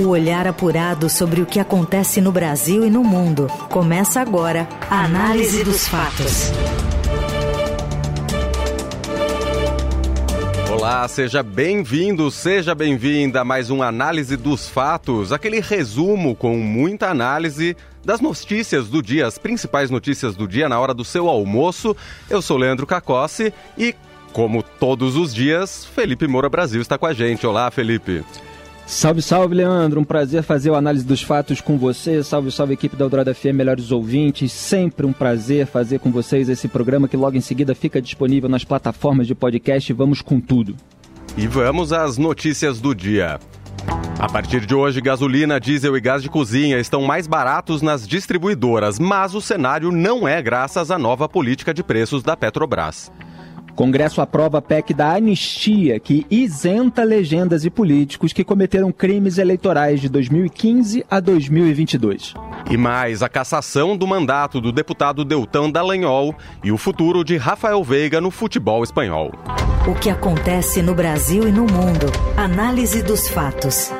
O 0.00 0.08
olhar 0.08 0.46
apurado 0.46 1.10
sobre 1.10 1.42
o 1.42 1.46
que 1.46 1.60
acontece 1.60 2.22
no 2.22 2.32
Brasil 2.32 2.86
e 2.86 2.90
no 2.90 3.04
mundo. 3.04 3.48
Começa 3.68 4.18
agora 4.18 4.66
a 4.88 5.04
Análise 5.04 5.62
dos 5.62 5.86
Fatos. 5.86 6.50
Olá, 10.72 11.06
seja 11.06 11.42
bem-vindo, 11.42 12.30
seja 12.30 12.74
bem-vinda 12.74 13.42
a 13.42 13.44
mais 13.44 13.68
uma 13.68 13.88
Análise 13.88 14.38
dos 14.38 14.70
Fatos, 14.70 15.32
aquele 15.32 15.60
resumo 15.60 16.34
com 16.34 16.56
muita 16.56 17.10
análise 17.10 17.76
das 18.02 18.22
notícias 18.22 18.88
do 18.88 19.02
dia, 19.02 19.26
as 19.26 19.36
principais 19.36 19.90
notícias 19.90 20.34
do 20.34 20.48
dia 20.48 20.66
na 20.66 20.80
hora 20.80 20.94
do 20.94 21.04
seu 21.04 21.28
almoço. 21.28 21.94
Eu 22.30 22.40
sou 22.40 22.56
Leandro 22.56 22.86
Cacossi 22.86 23.52
e, 23.76 23.94
como 24.32 24.62
todos 24.62 25.14
os 25.14 25.34
dias, 25.34 25.84
Felipe 25.84 26.26
Moura 26.26 26.48
Brasil 26.48 26.80
está 26.80 26.96
com 26.96 27.04
a 27.04 27.12
gente. 27.12 27.46
Olá, 27.46 27.70
Felipe. 27.70 28.24
Salve, 28.90 29.22
salve, 29.22 29.54
Leandro. 29.54 30.00
Um 30.00 30.04
prazer 30.04 30.42
fazer 30.42 30.68
o 30.68 30.74
análise 30.74 31.04
dos 31.04 31.22
fatos 31.22 31.60
com 31.60 31.78
você. 31.78 32.24
Salve, 32.24 32.50
salve, 32.50 32.74
equipe 32.74 32.96
da 32.96 33.04
Eldorado 33.04 33.32
FM, 33.32 33.54
melhores 33.54 33.92
ouvintes. 33.92 34.50
Sempre 34.50 35.06
um 35.06 35.12
prazer 35.12 35.64
fazer 35.64 36.00
com 36.00 36.10
vocês 36.10 36.48
esse 36.48 36.66
programa 36.66 37.06
que 37.06 37.16
logo 37.16 37.36
em 37.36 37.40
seguida 37.40 37.72
fica 37.72 38.02
disponível 38.02 38.48
nas 38.48 38.64
plataformas 38.64 39.28
de 39.28 39.34
podcast. 39.34 39.92
Vamos 39.92 40.20
com 40.20 40.40
tudo. 40.40 40.74
E 41.36 41.46
vamos 41.46 41.92
às 41.92 42.18
notícias 42.18 42.80
do 42.80 42.92
dia. 42.92 43.38
A 44.18 44.28
partir 44.28 44.66
de 44.66 44.74
hoje, 44.74 45.00
gasolina, 45.00 45.60
diesel 45.60 45.96
e 45.96 46.00
gás 46.00 46.20
de 46.20 46.28
cozinha 46.28 46.80
estão 46.80 47.02
mais 47.02 47.28
baratos 47.28 47.82
nas 47.82 48.06
distribuidoras, 48.06 48.98
mas 48.98 49.36
o 49.36 49.40
cenário 49.40 49.92
não 49.92 50.26
é 50.26 50.42
graças 50.42 50.90
à 50.90 50.98
nova 50.98 51.28
política 51.28 51.72
de 51.72 51.84
preços 51.84 52.24
da 52.24 52.36
Petrobras. 52.36 53.10
Congresso 53.74 54.20
aprova 54.20 54.58
a 54.58 54.62
PEC 54.62 54.92
da 54.94 55.14
anistia, 55.14 55.98
que 55.98 56.26
isenta 56.30 57.02
legendas 57.02 57.64
e 57.64 57.70
políticos 57.70 58.32
que 58.32 58.44
cometeram 58.44 58.92
crimes 58.92 59.38
eleitorais 59.38 60.00
de 60.00 60.08
2015 60.08 61.04
a 61.10 61.20
2022. 61.20 62.34
E 62.70 62.76
mais, 62.76 63.22
a 63.22 63.28
cassação 63.28 63.96
do 63.96 64.06
mandato 64.06 64.60
do 64.60 64.72
deputado 64.72 65.24
Deltan 65.24 65.70
Dallagnol 65.70 66.34
e 66.62 66.70
o 66.70 66.78
futuro 66.78 67.24
de 67.24 67.36
Rafael 67.36 67.82
Veiga 67.82 68.20
no 68.20 68.30
futebol 68.30 68.82
espanhol. 68.82 69.32
O 69.88 69.94
que 69.94 70.10
acontece 70.10 70.82
no 70.82 70.94
Brasil 70.94 71.48
e 71.48 71.52
no 71.52 71.62
mundo. 71.62 72.06
Análise 72.36 73.02
dos 73.02 73.28
fatos. 73.28 73.90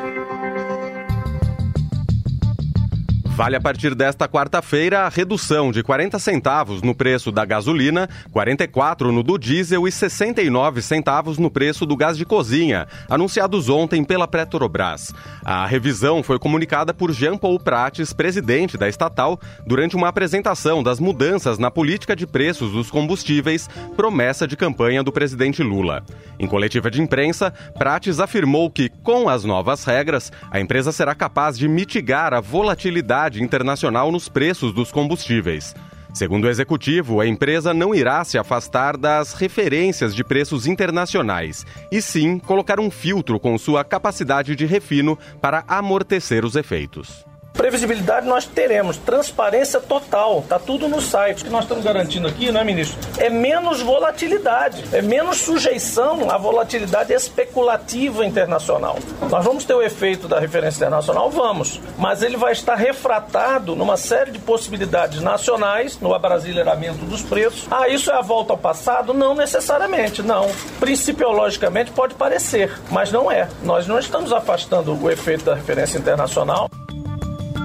Vale 3.41 3.57
a 3.57 3.61
partir 3.61 3.95
desta 3.95 4.29
quarta-feira 4.29 5.07
a 5.07 5.09
redução 5.09 5.73
de 5.73 5.83
40 5.83 6.19
centavos 6.19 6.83
no 6.83 6.95
preço 6.95 7.33
da 7.33 7.43
gasolina, 7.43 8.07
44 8.31 9.11
no 9.11 9.23
do 9.23 9.39
diesel 9.39 9.89
e 9.89 9.91
69 9.91 10.83
centavos 10.83 11.39
no 11.39 11.51
preço 11.51 11.87
do 11.87 11.97
gás 11.97 12.19
de 12.19 12.27
cozinha, 12.27 12.87
anunciados 13.09 13.71
ontem 13.71 14.05
pela 14.05 14.29
Petrobras. 14.29 15.15
A 15.43 15.65
revisão 15.65 16.23
foi 16.23 16.39
comunicada 16.39 16.93
por 16.93 17.13
Jean 17.13 17.39
Paul 17.39 17.59
Prates, 17.59 18.13
presidente 18.13 18.77
da 18.77 18.91
estatal, 18.91 19.41
durante 19.67 19.97
uma 19.97 20.09
apresentação 20.09 20.83
das 20.83 21.01
mudanças 21.01 21.59
na 21.59 21.71
política 21.71 22.15
de 22.15 22.27
preços 22.27 22.73
dos 22.73 22.91
combustíveis, 22.91 23.71
promessa 23.97 24.47
de 24.47 24.55
campanha 24.55 25.03
do 25.03 25.11
presidente 25.11 25.63
Lula. 25.63 26.05
Em 26.39 26.47
coletiva 26.47 26.91
de 26.91 27.01
imprensa, 27.01 27.51
Prates 27.79 28.21
afirmou 28.21 28.71
que, 28.71 28.91
com 29.03 29.31
as 29.31 29.45
novas 29.45 29.83
regras, 29.83 30.31
a 30.51 30.61
empresa 30.61 30.93
será 30.93 31.15
capaz 31.15 31.57
de 31.57 31.67
mitigar 31.67 32.35
a 32.35 32.41
volatilidade 32.41 33.30
internacional 33.39 34.11
nos 34.11 34.29
preços 34.29 34.73
dos 34.73 34.91
combustíveis. 34.91 35.75
Segundo 36.13 36.45
o 36.45 36.49
executivo, 36.49 37.21
a 37.21 37.27
empresa 37.27 37.73
não 37.73 37.95
irá 37.95 38.25
se 38.25 38.37
afastar 38.37 38.97
das 38.97 39.35
referências 39.35 40.15
de 40.15 40.25
preços 40.25 40.67
internacionais, 40.67 41.65
e 41.93 42.03
sim 42.03 42.39
colocar 42.39 42.81
um 42.81 42.91
filtro 42.91 43.39
com 43.39 43.57
sua 43.57 43.85
capacidade 43.85 44.57
de 44.57 44.67
refino 44.67 45.17
para 45.41 45.65
amortecer 45.69 46.45
os 46.45 46.57
efeitos. 46.57 47.30
Previsibilidade 47.53 48.27
nós 48.27 48.47
teremos, 48.47 48.97
transparência 48.97 49.81
total, 49.81 50.43
tá 50.49 50.59
tudo 50.59 50.89
no 50.89 51.01
site. 51.01 51.43
O 51.43 51.45
que 51.45 51.51
nós 51.51 51.65
estamos 51.65 51.85
garantindo 51.85 52.27
aqui, 52.27 52.51
né, 52.51 52.65
ministro? 52.65 52.99
É 53.19 53.29
menos 53.29 53.83
volatilidade, 53.83 54.85
é 54.93 55.03
menos 55.03 55.39
sujeição 55.39 56.31
à 56.31 56.39
volatilidade 56.39 57.13
especulativa 57.13 58.25
internacional. 58.25 58.99
Nós 59.29 59.45
vamos 59.45 59.65
ter 59.65 59.75
o 59.75 59.83
efeito 59.83 60.27
da 60.27 60.41
referência 60.41 60.79
internacional? 60.79 61.31
Vamos, 61.31 61.81
mas 61.99 62.23
ele 62.23 62.37
vai 62.37 62.53
estar 62.53 62.77
refratado 62.77 63.77
numa 63.77 63.97
série 63.97 64.31
de 64.31 64.39
possibilidades 64.39 65.21
nacionais, 65.21 65.99
no 66.01 66.15
abrasileiramento 66.15 67.05
dos 67.05 67.23
preços. 67.23 67.67
Ah, 67.71 67.89
isso 67.89 68.11
é 68.11 68.15
a 68.15 68.23
volta 68.23 68.55
ao 68.55 68.59
passado? 68.59 69.13
Não 69.13 69.35
necessariamente, 69.35 70.23
não. 70.23 70.51
Principiologicamente 70.79 71.91
pode 71.91 72.15
parecer, 72.15 72.73
mas 72.91 73.13
não 73.13 73.31
é. 73.31 73.49
Nós 73.63 73.87
não 73.87 73.99
estamos 73.99 74.33
afastando 74.33 74.99
o 74.99 75.11
efeito 75.11 75.45
da 75.45 75.55
referência 75.55 75.99
internacional. 75.99 76.71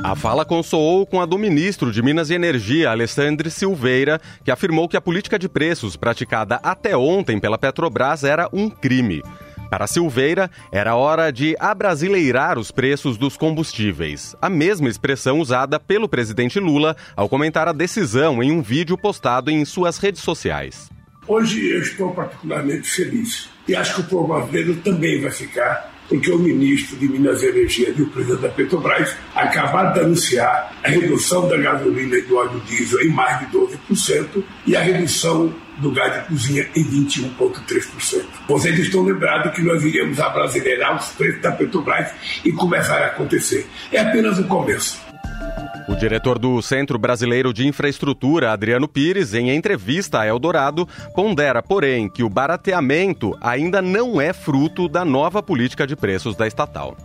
A 0.08 0.14
fala 0.14 0.46
consoou 0.46 1.04
com 1.04 1.20
a 1.20 1.26
do 1.26 1.36
ministro 1.36 1.92
de 1.92 2.00
Minas 2.00 2.30
e 2.30 2.36
Energia, 2.36 2.92
Alessandro 2.92 3.50
Silveira, 3.50 4.22
que 4.44 4.52
afirmou 4.52 4.88
que 4.88 4.96
a 4.96 5.02
política 5.02 5.40
de 5.40 5.50
preços 5.50 5.96
praticada 5.96 6.60
até 6.62 6.96
ontem 6.96 7.40
pela 7.40 7.58
Petrobras 7.58 8.24
era 8.24 8.48
um 8.54 8.70
crime. 8.70 9.24
Para 9.68 9.88
Silveira, 9.88 10.48
era 10.72 10.94
hora 10.94 11.32
de 11.32 11.56
abrasileirar 11.60 12.60
os 12.60 12.70
preços 12.70 13.18
dos 13.18 13.36
combustíveis, 13.36 14.36
a 14.40 14.48
mesma 14.48 14.90
expressão 14.90 15.40
usada 15.40 15.80
pelo 15.80 16.08
presidente 16.08 16.60
Lula 16.60 16.96
ao 17.16 17.28
comentar 17.28 17.68
a 17.68 17.74
decisão 17.74 18.44
em 18.44 18.52
um 18.52 18.62
vídeo 18.62 18.96
postado 18.96 19.50
em 19.50 19.66
suas 19.66 19.98
redes 19.98 20.22
sociais. 20.22 20.88
Hoje 21.28 21.68
eu 21.68 21.82
estou 21.82 22.12
particularmente 22.12 22.88
feliz 22.88 23.50
e 23.68 23.76
acho 23.76 23.96
que 23.96 24.02
o 24.02 24.04
povo 24.04 24.36
brasileiro 24.36 24.76
também 24.76 25.20
vai 25.20 25.32
ficar 25.32 25.94
porque 26.08 26.32
o 26.32 26.40
ministro 26.40 26.98
de 26.98 27.08
Minas 27.08 27.42
e 27.42 27.48
Energia 27.48 27.94
e 27.96 28.02
o 28.02 28.08
presidente 28.08 28.42
da 28.42 28.50
Petrobras 28.50 29.16
acabaram 29.34 29.94
de 29.94 30.00
anunciar 30.00 30.74
a 30.84 30.90
redução 30.90 31.48
da 31.48 31.58
gasolina 31.58 32.16
e 32.18 32.22
do 32.22 32.38
óleo 32.38 32.62
diesel 32.68 33.02
em 33.02 33.10
mais 33.10 33.40
de 33.40 33.58
12% 33.58 34.44
e 34.66 34.76
a 34.76 34.82
redução 34.82 35.54
do 35.78 35.92
gás 35.92 36.14
de 36.14 36.28
cozinha 36.30 36.68
em 36.76 36.84
21,3%. 36.84 38.24
Vocês 38.48 38.80
estão 38.80 39.04
lembrados 39.04 39.54
que 39.54 39.62
nós 39.62 39.84
iríamos 39.84 40.20
abrasileirar 40.20 40.96
os 40.96 41.08
preços 41.10 41.42
da 41.42 41.52
Petrobras 41.52 42.12
e 42.44 42.52
começar 42.52 43.02
a 43.02 43.08
acontecer. 43.08 43.68
É 43.92 44.00
apenas 44.00 44.40
o 44.40 44.46
começo. 44.46 45.05
O 45.88 45.96
diretor 45.96 46.40
do 46.40 46.62
Centro 46.62 46.97
Brasileiro 46.97 47.53
de 47.53 47.68
Infraestrutura, 47.68 48.52
Adriano 48.52 48.88
Pires, 48.88 49.34
em 49.34 49.52
entrevista 49.52 50.19
a 50.19 50.28
Eldorado, 50.28 50.88
pondera, 51.13 51.62
porém, 51.62 52.09
que 52.09 52.24
o 52.24 52.30
barateamento 52.30 53.38
ainda 53.40 53.81
não 53.81 54.19
é 54.19 54.34
fruto 54.34 54.90
da 54.90 55.06
nova 55.06 55.44
política 55.44 55.86
de 55.86 55.96
preços 55.96 56.36
da 56.36 56.47
estatal. 56.47 56.97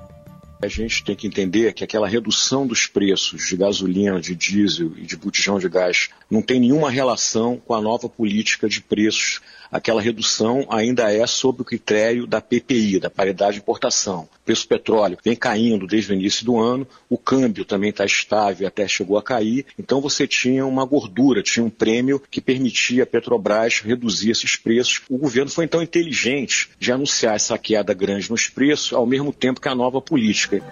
A 0.63 0.69
gente 0.69 1.05
tem 1.05 1.15
que 1.17 1.27
entender 1.27 1.73
que 1.73 1.85
aquela 1.85 2.09
redução 2.09 2.67
dos 2.67 2.87
preços 2.87 3.47
de 3.49 3.57
gasolina, 3.57 4.21
de 4.21 4.35
diesel 4.35 4.93
e 4.97 5.07
de 5.07 5.17
botijão 5.17 5.59
de 5.59 5.69
gás 5.69 6.11
não 6.31 6.43
tem 6.43 6.61
nenhuma 6.61 6.91
relação 6.91 7.57
com 7.65 7.75
a 7.75 7.81
nova 7.81 8.09
política 8.09 8.69
de 8.69 8.81
preços 8.83 9.41
aquela 9.71 10.01
redução 10.01 10.67
ainda 10.69 11.13
é 11.13 11.27
sob 11.27 11.63
o 11.63 11.65
critério 11.65 12.27
da 12.27 12.41
PPI, 12.41 13.01
da 13.01 13.11
paridade 13.11 13.55
de 13.55 13.59
importação. 13.59 14.29
O 14.43 14.45
preço 14.45 14.65
do 14.65 14.69
petróleo 14.69 15.19
vem 15.25 15.37
caindo 15.37 15.87
desde 15.87 16.13
o 16.13 16.15
início 16.15 16.45
do 16.45 16.59
ano, 16.59 16.87
o 17.09 17.17
câmbio 17.17 17.65
também 17.65 17.91
está 17.91 18.05
estável, 18.05 18.67
até 18.67 18.87
chegou 18.89 19.17
a 19.17 19.23
cair, 19.23 19.67
então 19.79 20.01
você 20.01 20.27
tinha 20.27 20.67
uma 20.67 20.85
gordura, 20.85 21.43
tinha 21.43 21.65
um 21.65 21.71
prêmio 21.71 22.21
que 22.31 22.41
permitia 22.41 23.05
a 23.05 23.07
Petrobras 23.07 23.81
reduzir 23.81 24.31
esses 24.31 24.57
preços. 24.57 25.03
O 25.09 25.19
governo 25.19 25.51
foi 25.51 25.65
então 25.65 25.83
inteligente 25.83 26.71
de 26.79 26.93
anunciar 26.93 27.37
essa 27.37 27.57
queda 27.59 27.95
grande 27.95 28.31
nos 28.31 28.49
preços, 28.49 28.93
ao 28.93 29.07
mesmo 29.07 29.33
tempo 29.33 29.61
que 29.61 29.69
a 29.69 29.75
nova 29.75 30.01
política. 30.01 30.63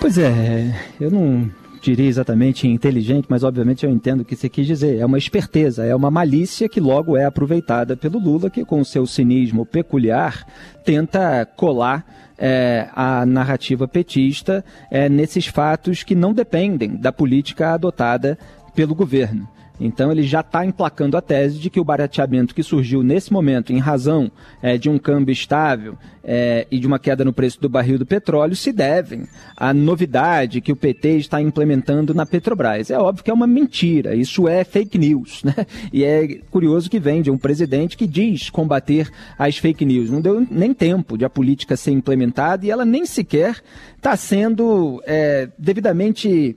Pois 0.00 0.16
é, 0.16 0.88
eu 1.00 1.10
não 1.10 1.50
diria 1.88 2.08
exatamente 2.08 2.68
inteligente, 2.68 3.26
mas 3.30 3.42
obviamente 3.42 3.86
eu 3.86 3.90
entendo 3.90 4.20
o 4.20 4.24
que 4.24 4.36
você 4.36 4.48
quis 4.48 4.66
dizer. 4.66 4.98
É 4.98 5.06
uma 5.06 5.16
esperteza, 5.16 5.86
é 5.86 5.94
uma 5.94 6.10
malícia 6.10 6.68
que 6.68 6.80
logo 6.80 7.16
é 7.16 7.24
aproveitada 7.24 7.96
pelo 7.96 8.18
Lula, 8.18 8.50
que 8.50 8.62
com 8.62 8.84
seu 8.84 9.06
cinismo 9.06 9.64
peculiar 9.64 10.46
tenta 10.84 11.46
colar 11.56 12.04
é, 12.36 12.88
a 12.94 13.24
narrativa 13.24 13.88
petista 13.88 14.62
é, 14.90 15.08
nesses 15.08 15.46
fatos 15.46 16.02
que 16.02 16.14
não 16.14 16.34
dependem 16.34 16.94
da 16.94 17.10
política 17.10 17.72
adotada 17.72 18.38
pelo 18.74 18.94
governo. 18.94 19.48
Então 19.80 20.10
ele 20.10 20.22
já 20.22 20.40
está 20.40 20.64
emplacando 20.64 21.16
a 21.16 21.20
tese 21.20 21.58
de 21.58 21.70
que 21.70 21.80
o 21.80 21.84
barateamento 21.84 22.54
que 22.54 22.62
surgiu 22.62 23.02
nesse 23.02 23.32
momento, 23.32 23.72
em 23.72 23.78
razão 23.78 24.30
é, 24.62 24.76
de 24.76 24.88
um 24.88 24.98
câmbio 24.98 25.32
estável 25.32 25.96
é, 26.24 26.66
e 26.70 26.78
de 26.78 26.86
uma 26.86 26.98
queda 26.98 27.24
no 27.24 27.32
preço 27.32 27.60
do 27.60 27.68
barril 27.68 27.98
do 27.98 28.04
petróleo, 28.04 28.56
se 28.56 28.72
devem 28.72 29.26
à 29.56 29.72
novidade 29.72 30.60
que 30.60 30.72
o 30.72 30.76
PT 30.76 31.18
está 31.18 31.40
implementando 31.40 32.12
na 32.12 32.26
Petrobras. 32.26 32.90
É 32.90 32.98
óbvio 32.98 33.24
que 33.24 33.30
é 33.30 33.34
uma 33.34 33.46
mentira, 33.46 34.14
isso 34.14 34.48
é 34.48 34.64
fake 34.64 34.98
news. 34.98 35.42
Né? 35.42 35.54
E 35.92 36.04
é 36.04 36.40
curioso 36.50 36.90
que 36.90 36.98
vem 36.98 37.22
de 37.22 37.30
um 37.30 37.38
presidente 37.38 37.96
que 37.96 38.06
diz 38.06 38.50
combater 38.50 39.08
as 39.38 39.56
fake 39.56 39.84
news. 39.84 40.10
Não 40.10 40.20
deu 40.20 40.46
nem 40.50 40.74
tempo 40.74 41.16
de 41.16 41.24
a 41.24 41.30
política 41.30 41.76
ser 41.76 41.92
implementada 41.92 42.66
e 42.66 42.70
ela 42.70 42.84
nem 42.84 43.06
sequer 43.06 43.62
está 43.96 44.16
sendo 44.16 45.02
é, 45.06 45.48
devidamente 45.58 46.56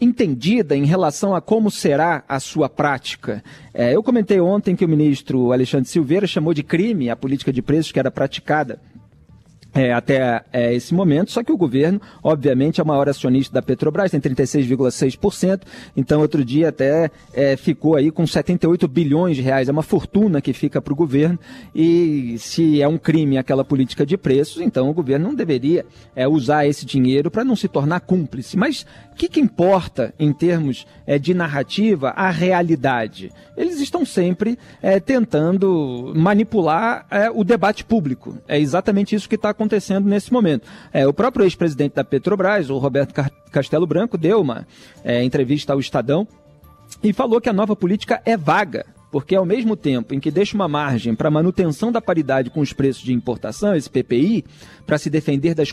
entendida 0.00 0.76
em 0.76 0.84
relação 0.84 1.34
a 1.34 1.40
como 1.40 1.70
será 1.70 2.24
a 2.28 2.40
sua 2.40 2.68
prática. 2.68 3.42
É, 3.74 3.94
eu 3.94 4.02
comentei 4.02 4.40
ontem 4.40 4.74
que 4.74 4.84
o 4.84 4.88
ministro 4.88 5.52
Alexandre 5.52 5.88
Silveira 5.88 6.26
chamou 6.26 6.54
de 6.54 6.62
crime 6.62 7.10
a 7.10 7.16
política 7.16 7.52
de 7.52 7.60
preços 7.60 7.92
que 7.92 7.98
era 7.98 8.10
praticada 8.10 8.80
é, 9.72 9.92
até 9.92 10.42
é, 10.52 10.74
esse 10.74 10.92
momento, 10.92 11.30
só 11.30 11.42
que 11.44 11.52
o 11.52 11.56
governo, 11.56 12.00
obviamente, 12.22 12.80
é 12.80 12.84
o 12.84 12.86
maior 12.86 13.08
acionista 13.08 13.54
da 13.54 13.62
Petrobras, 13.62 14.10
tem 14.10 14.20
36,6%, 14.20 15.62
então 15.96 16.20
outro 16.20 16.44
dia 16.44 16.70
até 16.70 17.10
é, 17.32 17.56
ficou 17.56 17.96
aí 17.96 18.10
com 18.10 18.26
78 18.26 18.88
bilhões 18.88 19.36
de 19.36 19.42
reais, 19.42 19.68
é 19.68 19.72
uma 19.72 19.82
fortuna 19.82 20.40
que 20.40 20.52
fica 20.52 20.82
para 20.82 20.92
o 20.92 20.96
governo, 20.96 21.38
e 21.74 22.36
se 22.38 22.82
é 22.82 22.88
um 22.88 22.98
crime 22.98 23.38
aquela 23.38 23.64
política 23.64 24.04
de 24.04 24.16
preços, 24.16 24.60
então 24.60 24.90
o 24.90 24.94
governo 24.94 25.28
não 25.28 25.34
deveria 25.34 25.86
é, 26.16 26.26
usar 26.26 26.66
esse 26.66 26.84
dinheiro 26.84 27.30
para 27.30 27.44
não 27.44 27.54
se 27.54 27.68
tornar 27.68 28.00
cúmplice. 28.00 28.56
Mas 28.56 28.84
o 29.12 29.16
que, 29.16 29.28
que 29.28 29.40
importa 29.40 30.12
em 30.18 30.32
termos 30.32 30.86
é, 31.06 31.18
de 31.18 31.32
narrativa 31.32 32.10
a 32.10 32.30
realidade? 32.30 33.30
Eles 33.56 33.78
estão 33.80 34.04
sempre 34.04 34.58
é, 34.82 34.98
tentando 34.98 36.12
manipular 36.16 37.06
o 37.34 37.44
debate 37.44 37.84
público. 37.84 38.38
É 38.48 38.58
exatamente 38.58 39.14
isso 39.14 39.28
que 39.28 39.34
está 39.34 39.50
acontecendo 39.50 39.59
nesse 40.06 40.32
momento. 40.32 40.66
É, 40.92 41.06
o 41.06 41.12
próprio 41.12 41.44
ex-presidente 41.44 41.94
da 41.94 42.04
Petrobras, 42.04 42.70
o 42.70 42.78
Roberto 42.78 43.14
Castelo 43.50 43.86
Branco, 43.86 44.16
deu 44.16 44.40
uma 44.40 44.66
é, 45.04 45.24
entrevista 45.24 45.72
ao 45.72 45.80
Estadão 45.80 46.26
e 47.02 47.12
falou 47.12 47.40
que 47.40 47.48
a 47.48 47.52
nova 47.52 47.74
política 47.74 48.20
é 48.24 48.36
vaga 48.36 48.84
porque 49.10 49.34
ao 49.34 49.44
mesmo 49.44 49.76
tempo 49.76 50.14
em 50.14 50.20
que 50.20 50.30
deixa 50.30 50.54
uma 50.54 50.68
margem 50.68 51.14
para 51.14 51.30
manutenção 51.30 51.90
da 51.90 52.00
paridade 52.00 52.50
com 52.50 52.60
os 52.60 52.72
preços 52.72 53.02
de 53.02 53.12
importação, 53.12 53.74
esse 53.74 53.90
PPI, 53.90 54.44
para 54.86 54.98
se 54.98 55.10
defender 55.10 55.54
das 55.54 55.72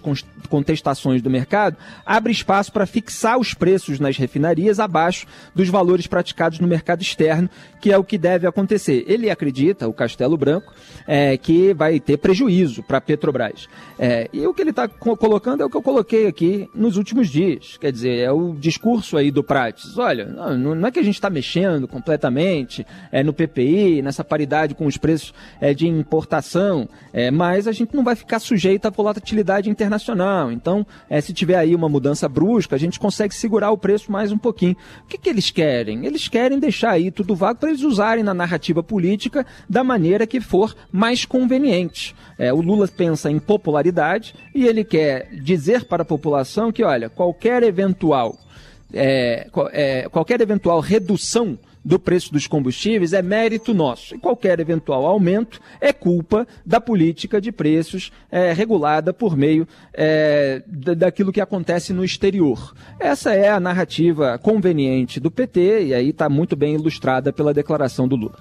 contestações 0.50 1.22
do 1.22 1.30
mercado, 1.30 1.78
abre 2.06 2.32
espaço 2.32 2.72
para 2.72 2.86
fixar 2.86 3.38
os 3.38 3.54
preços 3.54 4.00
nas 4.00 4.18
refinarias 4.18 4.80
abaixo 4.80 5.26
dos 5.56 5.70
valores 5.70 6.08
praticados 6.08 6.60
no 6.60 6.68
mercado 6.68 7.02
externo, 7.02 7.50
que 7.82 7.92
é 7.92 7.98
o 7.98 8.04
que 8.04 8.18
deve 8.18 8.48
acontecer. 8.48 9.06
Ele 9.08 9.30
acredita, 9.30 9.88
o 9.88 9.94
Castelo 9.94 10.38
Branco, 10.38 10.74
é, 11.08 11.38
que 11.38 11.74
vai 11.74 12.00
ter 12.00 12.18
prejuízo 12.18 12.84
para 12.84 12.98
a 12.98 13.02
Petrobras. 13.02 13.68
É, 13.98 14.30
e 14.32 14.46
o 14.46 14.54
que 14.54 14.62
ele 14.62 14.70
está 14.72 14.88
co 14.88 15.18
colocando 15.18 15.62
é 15.62 15.66
o 15.66 15.70
que 15.70 15.78
eu 15.78 15.82
coloquei 15.82 16.28
aqui 16.28 16.70
nos 16.74 16.98
últimos 16.98 17.30
dias. 17.30 17.78
Quer 17.78 17.92
dizer, 17.92 18.20
é 18.20 18.32
o 18.32 18.54
discurso 18.54 19.18
aí 19.18 19.32
do 19.32 19.44
Prates. 19.44 19.98
Olha, 19.98 20.26
não, 20.26 20.76
não 20.76 20.88
é 20.88 20.92
que 20.92 21.00
a 21.00 21.04
gente 21.04 21.16
está 21.16 21.30
mexendo 21.30 21.88
completamente, 21.88 22.86
é, 23.12 23.24
no 23.28 23.34
PPI, 23.34 24.02
nessa 24.02 24.24
paridade 24.24 24.74
com 24.74 24.88
os 24.88 24.98
preços 24.98 25.34
é, 25.62 25.74
de 25.74 25.88
importação, 25.88 26.90
é, 27.14 27.30
mas 27.30 27.68
a 27.68 27.72
gente 27.72 27.96
não 27.96 28.04
vai 28.04 28.16
ficar 28.16 28.40
sujeito 28.40 28.88
à 28.88 28.90
volatilidade 28.90 29.70
internacional. 29.70 30.52
Então, 30.52 30.86
é, 31.10 31.22
se 31.22 31.34
tiver 31.34 31.56
aí 31.56 31.76
uma 31.76 31.90
mudança 31.90 32.28
brusca, 32.28 32.76
a 32.76 32.80
gente 32.80 33.00
consegue 33.00 33.36
segurar 33.36 33.72
o 33.72 33.78
preço 33.78 34.12
mais 34.12 34.32
um 34.32 34.38
pouquinho. 34.38 34.76
O 35.04 35.08
que, 35.08 35.18
que 35.18 35.30
eles 35.30 35.52
querem? 35.52 36.06
Eles 36.06 36.28
querem 36.28 36.58
deixar 36.58 36.92
aí 36.92 37.12
tudo 37.12 37.36
vago 37.36 37.60
para 37.60 37.70
eles 37.70 37.84
usarem 37.84 38.24
na 38.24 38.34
narrativa 38.34 38.82
política 38.82 39.46
da 39.70 39.84
maneira 39.84 40.26
que 40.26 40.40
for 40.40 40.76
mais 40.92 41.26
conveniente. 41.26 42.16
É, 42.40 42.54
o 42.54 42.62
Lula 42.62 42.88
pensa 42.88 43.30
em 43.30 43.40
popularidade 43.40 44.34
e 44.56 44.66
ele 44.66 44.84
quer 44.84 45.30
dizer 45.44 45.86
para 45.86 46.04
a 46.04 46.06
população 46.06 46.72
que, 46.72 46.84
olha, 46.84 47.10
qualquer 47.10 47.64
eventual 47.64 48.38
é, 48.94 49.48
é, 49.72 50.10
qualquer 50.10 50.40
eventual 50.42 50.80
redução 50.80 51.58
do 51.88 51.98
preço 51.98 52.34
dos 52.34 52.48
combustíveis 52.48 53.14
é 53.14 53.22
mérito 53.22 53.74
nosso. 53.74 54.14
E 54.14 54.20
qualquer 54.20 54.60
eventual 54.60 55.06
aumento 55.06 55.62
é 55.80 55.94
culpa 55.94 56.46
da 56.66 56.82
política 56.82 57.40
de 57.40 57.50
preços 57.50 58.12
é, 58.30 58.52
regulada 58.52 59.14
por 59.14 59.38
meio 59.38 59.66
é, 59.94 60.62
daquilo 60.68 61.32
que 61.32 61.40
acontece 61.40 61.94
no 61.94 62.04
exterior. 62.04 62.76
Essa 63.00 63.34
é 63.34 63.48
a 63.50 63.60
narrativa 63.60 64.38
conveniente 64.38 65.18
do 65.18 65.32
PT 65.32 65.86
e 65.86 65.94
aí 65.94 66.10
está 66.10 66.28
muito 66.28 66.58
bem 66.58 66.76
ilustrada 66.76 67.32
pela 67.32 67.54
declaração 67.54 68.06
do 68.06 68.18
Lula. 68.18 68.36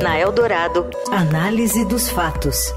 Na 0.00 0.18
Eldorado, 0.18 0.88
análise 1.12 1.84
dos 1.84 2.08
fatos. 2.08 2.72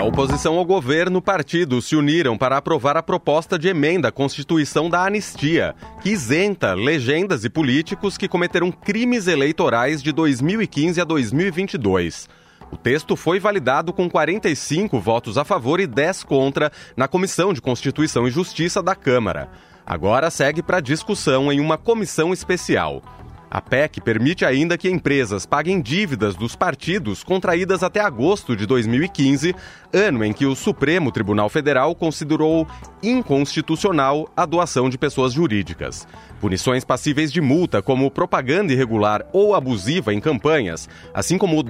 Da 0.00 0.06
oposição 0.06 0.56
ao 0.56 0.64
governo, 0.64 1.20
partidos 1.20 1.84
se 1.84 1.94
uniram 1.94 2.38
para 2.38 2.56
aprovar 2.56 2.96
a 2.96 3.02
proposta 3.02 3.58
de 3.58 3.68
emenda 3.68 4.08
à 4.08 4.10
Constituição 4.10 4.88
da 4.88 5.04
Anistia, 5.04 5.74
que 6.02 6.08
isenta 6.08 6.72
legendas 6.72 7.44
e 7.44 7.50
políticos 7.50 8.16
que 8.16 8.26
cometeram 8.26 8.72
crimes 8.72 9.26
eleitorais 9.26 10.02
de 10.02 10.10
2015 10.10 11.02
a 11.02 11.04
2022. 11.04 12.30
O 12.72 12.78
texto 12.78 13.14
foi 13.14 13.38
validado 13.38 13.92
com 13.92 14.08
45 14.08 14.98
votos 14.98 15.36
a 15.36 15.44
favor 15.44 15.78
e 15.78 15.86
10 15.86 16.24
contra 16.24 16.72
na 16.96 17.06
Comissão 17.06 17.52
de 17.52 17.60
Constituição 17.60 18.26
e 18.26 18.30
Justiça 18.30 18.82
da 18.82 18.94
Câmara. 18.94 19.50
Agora 19.84 20.30
segue 20.30 20.62
para 20.62 20.80
discussão 20.80 21.52
em 21.52 21.60
uma 21.60 21.76
comissão 21.76 22.32
especial. 22.32 23.02
A 23.50 23.60
PEC 23.60 24.00
permite 24.00 24.44
ainda 24.44 24.78
que 24.78 24.88
empresas 24.88 25.44
paguem 25.44 25.80
dívidas 25.80 26.36
dos 26.36 26.54
partidos 26.54 27.24
contraídas 27.24 27.82
até 27.82 27.98
agosto 27.98 28.54
de 28.54 28.64
2015, 28.64 29.56
ano 29.92 30.24
em 30.24 30.32
que 30.32 30.46
o 30.46 30.54
Supremo 30.54 31.10
Tribunal 31.10 31.48
Federal 31.48 31.92
considerou 31.96 32.64
inconstitucional 33.02 34.30
a 34.36 34.46
doação 34.46 34.88
de 34.88 34.96
pessoas 34.96 35.32
jurídicas. 35.32 36.06
Punições 36.40 36.84
passíveis 36.84 37.32
de 37.32 37.40
multa, 37.40 37.82
como 37.82 38.08
propaganda 38.08 38.72
irregular 38.72 39.26
ou 39.32 39.52
abusiva 39.52 40.14
em 40.14 40.20
campanhas, 40.20 40.88
assim 41.12 41.36
como 41.36 41.58
o 41.58 41.64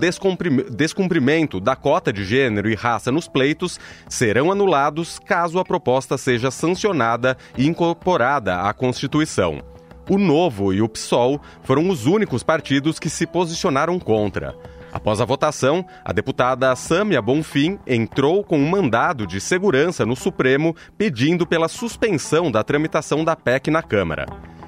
descumprimento 0.70 1.60
da 1.60 1.74
cota 1.74 2.12
de 2.12 2.26
gênero 2.26 2.68
e 2.68 2.74
raça 2.74 3.10
nos 3.10 3.26
pleitos, 3.26 3.80
serão 4.06 4.52
anulados 4.52 5.18
caso 5.18 5.58
a 5.58 5.64
proposta 5.64 6.18
seja 6.18 6.50
sancionada 6.50 7.38
e 7.56 7.66
incorporada 7.66 8.60
à 8.60 8.74
Constituição 8.74 9.62
o 10.10 10.18
Novo 10.18 10.74
e 10.74 10.82
o 10.82 10.88
PSOL 10.88 11.40
foram 11.62 11.88
os 11.88 12.04
únicos 12.04 12.42
partidos 12.42 12.98
que 12.98 13.08
se 13.08 13.28
posicionaram 13.28 13.96
contra. 14.00 14.56
Após 14.92 15.20
a 15.20 15.24
votação, 15.24 15.86
a 16.04 16.12
deputada 16.12 16.74
Sâmia 16.74 17.22
Bonfim 17.22 17.78
entrou 17.86 18.42
com 18.42 18.58
um 18.58 18.68
mandado 18.68 19.24
de 19.24 19.40
segurança 19.40 20.04
no 20.04 20.16
Supremo 20.16 20.74
pedindo 20.98 21.46
pela 21.46 21.68
suspensão 21.68 22.50
da 22.50 22.64
tramitação 22.64 23.24
da 23.24 23.36
PEC 23.36 23.70
na 23.70 23.84
Câmara. 23.84 24.26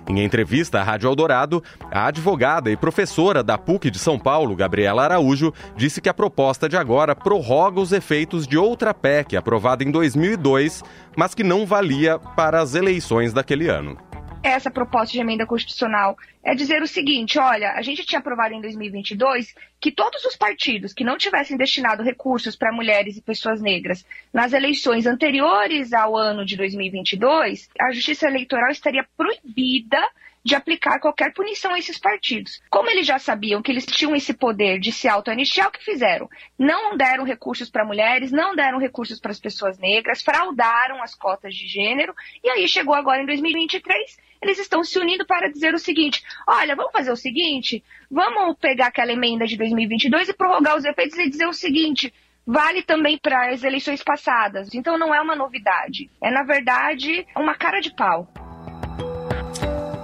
Em 0.08 0.22
entrevista 0.22 0.78
à 0.78 0.84
Rádio 0.84 1.08
Eldorado, 1.08 1.60
a 1.90 2.06
advogada 2.06 2.70
e 2.70 2.76
professora 2.76 3.42
da 3.42 3.58
PUC 3.58 3.90
de 3.90 3.98
São 3.98 4.20
Paulo, 4.20 4.54
Gabriela 4.54 5.02
Araújo, 5.02 5.52
disse 5.76 6.00
que 6.00 6.08
a 6.08 6.14
proposta 6.14 6.68
de 6.68 6.76
agora 6.76 7.16
prorroga 7.16 7.80
os 7.80 7.90
efeitos 7.90 8.46
de 8.46 8.56
outra 8.56 8.94
PEC 8.94 9.36
aprovada 9.36 9.82
em 9.82 9.90
2002, 9.90 10.84
mas 11.16 11.34
que 11.34 11.42
não 11.42 11.66
valia 11.66 12.16
para 12.18 12.60
as 12.60 12.76
eleições 12.76 13.32
daquele 13.32 13.68
ano 13.68 13.96
essa 14.42 14.70
proposta 14.70 15.12
de 15.12 15.20
emenda 15.20 15.46
constitucional 15.46 16.16
é 16.42 16.54
dizer 16.54 16.82
o 16.82 16.86
seguinte: 16.86 17.38
olha, 17.38 17.72
a 17.72 17.82
gente 17.82 18.04
tinha 18.04 18.18
aprovado 18.18 18.54
em 18.54 18.60
2022 18.60 19.54
que 19.80 19.92
todos 19.92 20.24
os 20.24 20.36
partidos 20.36 20.92
que 20.92 21.04
não 21.04 21.16
tivessem 21.16 21.56
destinado 21.56 22.02
recursos 22.02 22.56
para 22.56 22.72
mulheres 22.72 23.16
e 23.16 23.22
pessoas 23.22 23.60
negras 23.60 24.04
nas 24.32 24.52
eleições 24.52 25.06
anteriores 25.06 25.92
ao 25.92 26.16
ano 26.16 26.44
de 26.44 26.56
2022, 26.56 27.68
a 27.80 27.92
Justiça 27.92 28.26
Eleitoral 28.26 28.70
estaria 28.70 29.06
proibida 29.16 30.00
de 30.44 30.54
aplicar 30.54 30.98
qualquer 30.98 31.32
punição 31.32 31.72
a 31.72 31.78
esses 31.78 31.98
partidos. 31.98 32.60
Como 32.68 32.90
eles 32.90 33.06
já 33.06 33.18
sabiam 33.18 33.62
que 33.62 33.70
eles 33.70 33.86
tinham 33.86 34.14
esse 34.14 34.34
poder 34.34 34.78
de 34.80 34.90
se 34.90 35.08
auto-anistiar, 35.08 35.68
o 35.68 35.70
que 35.70 35.84
fizeram? 35.84 36.28
Não 36.58 36.96
deram 36.96 37.24
recursos 37.24 37.70
para 37.70 37.84
mulheres, 37.84 38.32
não 38.32 38.54
deram 38.54 38.78
recursos 38.78 39.20
para 39.20 39.30
as 39.30 39.40
pessoas 39.40 39.78
negras, 39.78 40.22
fraudaram 40.22 41.02
as 41.02 41.14
cotas 41.14 41.54
de 41.54 41.68
gênero, 41.68 42.12
e 42.42 42.50
aí 42.50 42.66
chegou 42.66 42.94
agora 42.94 43.22
em 43.22 43.26
2023 43.26 44.31
eles 44.42 44.58
estão 44.58 44.82
se 44.82 44.98
unindo 44.98 45.24
para 45.24 45.48
dizer 45.48 45.72
o 45.72 45.78
seguinte: 45.78 46.22
olha, 46.46 46.74
vamos 46.74 46.92
fazer 46.92 47.12
o 47.12 47.16
seguinte, 47.16 47.82
vamos 48.10 48.56
pegar 48.60 48.88
aquela 48.88 49.12
emenda 49.12 49.46
de 49.46 49.56
2022 49.56 50.28
e 50.28 50.34
prorrogar 50.34 50.76
os 50.76 50.84
efeitos 50.84 51.16
e 51.18 51.30
dizer 51.30 51.46
o 51.46 51.52
seguinte. 51.52 52.12
Vale 52.44 52.82
também 52.82 53.16
para 53.16 53.52
as 53.52 53.62
eleições 53.62 54.02
passadas. 54.02 54.74
Então 54.74 54.98
não 54.98 55.14
é 55.14 55.20
uma 55.20 55.36
novidade. 55.36 56.10
É, 56.20 56.28
na 56.28 56.42
verdade, 56.42 57.24
uma 57.36 57.54
cara 57.54 57.80
de 57.80 57.94
pau. 57.94 58.28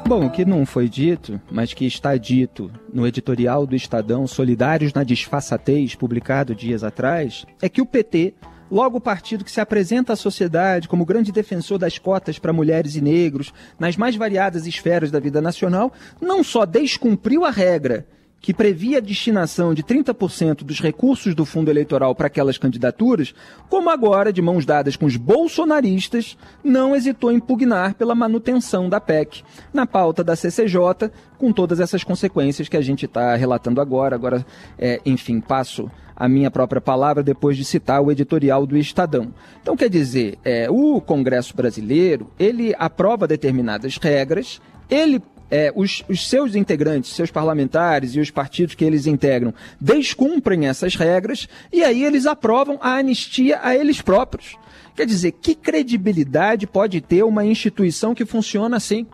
Bom, 0.06 0.24
o 0.24 0.30
que 0.30 0.44
não 0.44 0.64
foi 0.64 0.88
dito, 0.88 1.38
mas 1.50 1.74
que 1.74 1.84
está 1.84 2.16
dito 2.16 2.70
no 2.94 3.06
editorial 3.06 3.66
do 3.66 3.74
Estadão 3.74 4.26
Solidários 4.26 4.94
na 4.94 5.02
Disfarçatez, 5.02 5.96
publicado 5.96 6.54
dias 6.54 6.84
atrás, 6.84 7.44
é 7.60 7.68
que 7.68 7.82
o 7.82 7.86
PT 7.86 8.34
Logo, 8.70 8.98
o 8.98 9.00
partido 9.00 9.44
que 9.44 9.50
se 9.50 9.60
apresenta 9.60 10.12
à 10.12 10.16
sociedade 10.16 10.88
como 10.88 11.06
grande 11.06 11.32
defensor 11.32 11.78
das 11.78 11.98
cotas 11.98 12.38
para 12.38 12.52
mulheres 12.52 12.96
e 12.96 13.00
negros 13.00 13.52
nas 13.78 13.96
mais 13.96 14.14
variadas 14.14 14.66
esferas 14.66 15.10
da 15.10 15.18
vida 15.18 15.40
nacional, 15.40 15.92
não 16.20 16.44
só 16.44 16.66
descumpriu 16.66 17.44
a 17.44 17.50
regra 17.50 18.06
que 18.40 18.54
previa 18.54 18.98
a 18.98 19.00
destinação 19.00 19.74
de 19.74 19.82
30% 19.82 20.62
dos 20.62 20.80
recursos 20.80 21.34
do 21.34 21.44
fundo 21.44 21.70
eleitoral 21.70 22.14
para 22.14 22.28
aquelas 22.28 22.56
candidaturas, 22.56 23.34
como 23.68 23.90
agora, 23.90 24.32
de 24.32 24.40
mãos 24.40 24.64
dadas 24.64 24.96
com 24.96 25.06
os 25.06 25.16
bolsonaristas, 25.16 26.36
não 26.62 26.94
hesitou 26.94 27.32
em 27.32 27.36
impugnar 27.36 27.94
pela 27.94 28.14
manutenção 28.14 28.88
da 28.88 29.00
PEC 29.00 29.42
na 29.72 29.86
pauta 29.86 30.22
da 30.22 30.36
CCJ, 30.36 31.10
com 31.36 31.52
todas 31.52 31.80
essas 31.80 32.04
consequências 32.04 32.68
que 32.68 32.76
a 32.76 32.80
gente 32.80 33.06
está 33.06 33.34
relatando 33.34 33.80
agora. 33.80 34.14
Agora, 34.14 34.46
é, 34.78 35.00
enfim, 35.04 35.40
passo 35.40 35.90
a 36.14 36.28
minha 36.28 36.50
própria 36.50 36.80
palavra 36.80 37.22
depois 37.22 37.56
de 37.56 37.64
citar 37.64 38.02
o 38.02 38.10
editorial 38.10 38.66
do 38.66 38.76
Estadão. 38.76 39.32
Então, 39.62 39.76
quer 39.76 39.88
dizer, 39.88 40.36
é, 40.44 40.68
o 40.68 41.00
Congresso 41.00 41.56
brasileiro, 41.56 42.30
ele 42.38 42.74
aprova 42.76 43.26
determinadas 43.26 43.96
regras, 43.98 44.60
ele 44.90 45.22
é, 45.50 45.72
os, 45.74 46.04
os 46.08 46.28
seus 46.28 46.54
integrantes, 46.54 47.12
seus 47.12 47.30
parlamentares 47.30 48.14
e 48.14 48.20
os 48.20 48.30
partidos 48.30 48.74
que 48.74 48.84
eles 48.84 49.06
integram 49.06 49.52
descumprem 49.80 50.66
essas 50.66 50.94
regras 50.94 51.48
e 51.72 51.82
aí 51.82 52.04
eles 52.04 52.26
aprovam 52.26 52.78
a 52.80 52.96
anistia 52.96 53.60
a 53.62 53.74
eles 53.74 54.00
próprios. 54.00 54.56
Quer 54.94 55.06
dizer, 55.06 55.32
que 55.32 55.54
credibilidade 55.54 56.66
pode 56.66 57.00
ter 57.00 57.22
uma 57.22 57.44
instituição 57.44 58.14
que 58.14 58.24
funciona 58.24 58.76
assim? 58.76 59.06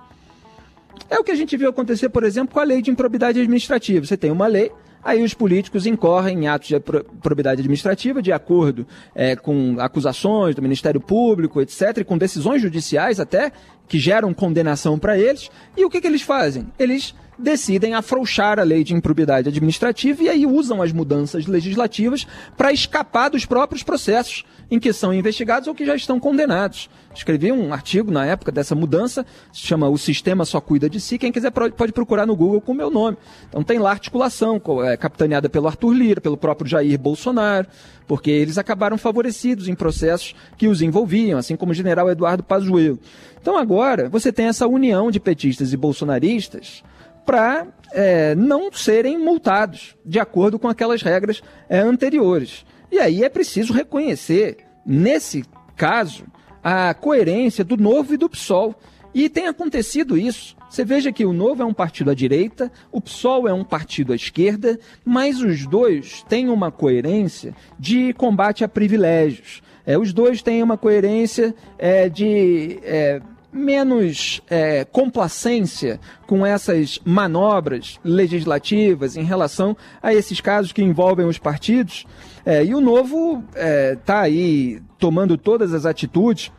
É 1.10 1.18
o 1.18 1.24
que 1.24 1.30
a 1.30 1.36
gente 1.36 1.56
viu 1.56 1.68
acontecer, 1.68 2.08
por 2.08 2.24
exemplo, 2.24 2.54
com 2.54 2.60
a 2.60 2.64
lei 2.64 2.80
de 2.80 2.90
improbidade 2.90 3.38
administrativa. 3.38 4.06
Você 4.06 4.16
tem 4.16 4.30
uma 4.30 4.46
lei, 4.46 4.72
Aí 5.04 5.22
os 5.22 5.34
políticos 5.34 5.84
incorrem 5.84 6.44
em 6.44 6.48
atos 6.48 6.68
de 6.68 6.80
probidade 6.80 7.60
administrativa 7.60 8.22
de 8.22 8.32
acordo 8.32 8.86
é, 9.14 9.36
com 9.36 9.76
acusações 9.78 10.54
do 10.54 10.62
Ministério 10.62 10.98
Público, 10.98 11.60
etc., 11.60 11.98
e 11.98 12.04
com 12.04 12.16
decisões 12.16 12.62
judiciais 12.62 13.20
até, 13.20 13.52
que 13.88 13.98
geram 13.98 14.32
condenação 14.32 14.98
para 14.98 15.18
eles. 15.18 15.50
E 15.76 15.84
o 15.84 15.90
que, 15.90 16.00
que 16.00 16.06
eles 16.06 16.22
fazem? 16.22 16.66
Eles 16.78 17.14
decidem 17.38 17.94
afrouxar 17.94 18.58
a 18.58 18.62
lei 18.62 18.84
de 18.84 18.94
improbidade 18.94 19.48
administrativa 19.48 20.22
e 20.22 20.28
aí 20.28 20.46
usam 20.46 20.82
as 20.82 20.92
mudanças 20.92 21.46
legislativas 21.46 22.26
para 22.56 22.72
escapar 22.72 23.30
dos 23.30 23.44
próprios 23.44 23.82
processos 23.82 24.44
em 24.70 24.78
que 24.78 24.92
são 24.92 25.12
investigados 25.12 25.68
ou 25.68 25.74
que 25.74 25.84
já 25.84 25.94
estão 25.94 26.18
condenados. 26.18 26.88
Escrevi 27.14 27.52
um 27.52 27.72
artigo 27.72 28.10
na 28.10 28.26
época 28.26 28.50
dessa 28.50 28.74
mudança, 28.74 29.24
se 29.52 29.60
chama 29.60 29.88
O 29.88 29.96
Sistema 29.96 30.44
Só 30.44 30.60
Cuida 30.60 30.90
de 30.90 31.00
Si. 31.00 31.18
Quem 31.18 31.30
quiser 31.30 31.50
pode 31.50 31.92
procurar 31.92 32.26
no 32.26 32.34
Google 32.34 32.60
com 32.60 32.72
o 32.72 32.74
meu 32.74 32.90
nome. 32.90 33.16
Então 33.48 33.62
tem 33.62 33.78
lá 33.78 33.90
articulação, 33.90 34.60
é, 34.84 34.96
capitaneada 34.96 35.48
pelo 35.48 35.68
Arthur 35.68 35.92
Lira, 35.92 36.20
pelo 36.20 36.36
próprio 36.36 36.68
Jair 36.68 36.98
Bolsonaro, 36.98 37.68
porque 38.06 38.30
eles 38.30 38.58
acabaram 38.58 38.98
favorecidos 38.98 39.68
em 39.68 39.74
processos 39.74 40.34
que 40.56 40.66
os 40.66 40.82
envolviam, 40.82 41.38
assim 41.38 41.56
como 41.56 41.72
o 41.72 41.74
general 41.74 42.10
Eduardo 42.10 42.42
Pazuello. 42.42 42.98
Então 43.40 43.56
agora 43.56 44.08
você 44.08 44.32
tem 44.32 44.46
essa 44.46 44.66
união 44.66 45.10
de 45.10 45.20
petistas 45.20 45.72
e 45.72 45.76
bolsonaristas 45.76 46.82
para 47.24 47.66
é, 47.92 48.34
não 48.34 48.72
serem 48.72 49.18
multados 49.18 49.96
de 50.04 50.18
acordo 50.18 50.58
com 50.58 50.68
aquelas 50.68 51.02
regras 51.02 51.42
é, 51.68 51.78
anteriores. 51.78 52.64
E 52.90 52.98
aí 52.98 53.24
é 53.24 53.28
preciso 53.28 53.72
reconhecer, 53.72 54.58
nesse 54.84 55.44
caso, 55.76 56.24
a 56.62 56.94
coerência 56.94 57.64
do 57.64 57.76
Novo 57.76 58.14
e 58.14 58.16
do 58.16 58.28
PSOL. 58.28 58.74
E 59.14 59.28
tem 59.28 59.46
acontecido 59.46 60.18
isso. 60.18 60.56
Você 60.68 60.84
veja 60.84 61.12
que 61.12 61.24
o 61.24 61.32
Novo 61.32 61.62
é 61.62 61.64
um 61.64 61.72
partido 61.72 62.10
à 62.10 62.14
direita, 62.14 62.70
o 62.90 63.00
PSOL 63.00 63.46
é 63.46 63.54
um 63.54 63.62
partido 63.62 64.12
à 64.12 64.16
esquerda, 64.16 64.78
mas 65.04 65.40
os 65.40 65.66
dois 65.66 66.24
têm 66.28 66.48
uma 66.48 66.72
coerência 66.72 67.54
de 67.78 68.12
combate 68.14 68.64
a 68.64 68.68
privilégios. 68.68 69.62
É, 69.86 69.96
os 69.96 70.12
dois 70.12 70.42
têm 70.42 70.62
uma 70.62 70.76
coerência 70.76 71.54
é, 71.78 72.08
de 72.08 72.80
é, 72.82 73.20
menos 73.54 74.42
é, 74.50 74.84
complacência 74.84 76.00
com 76.26 76.44
essas 76.44 76.98
manobras 77.04 78.00
legislativas 78.04 79.16
em 79.16 79.22
relação 79.22 79.76
a 80.02 80.12
esses 80.12 80.40
casos 80.40 80.72
que 80.72 80.82
envolvem 80.82 81.26
os 81.26 81.38
partidos. 81.38 82.04
É, 82.44 82.64
e 82.64 82.74
o 82.74 82.80
Novo 82.80 83.44
está 83.50 84.22
é, 84.22 84.24
aí 84.24 84.82
tomando 84.98 85.38
todas 85.38 85.72
as 85.72 85.86
atitudes 85.86 86.50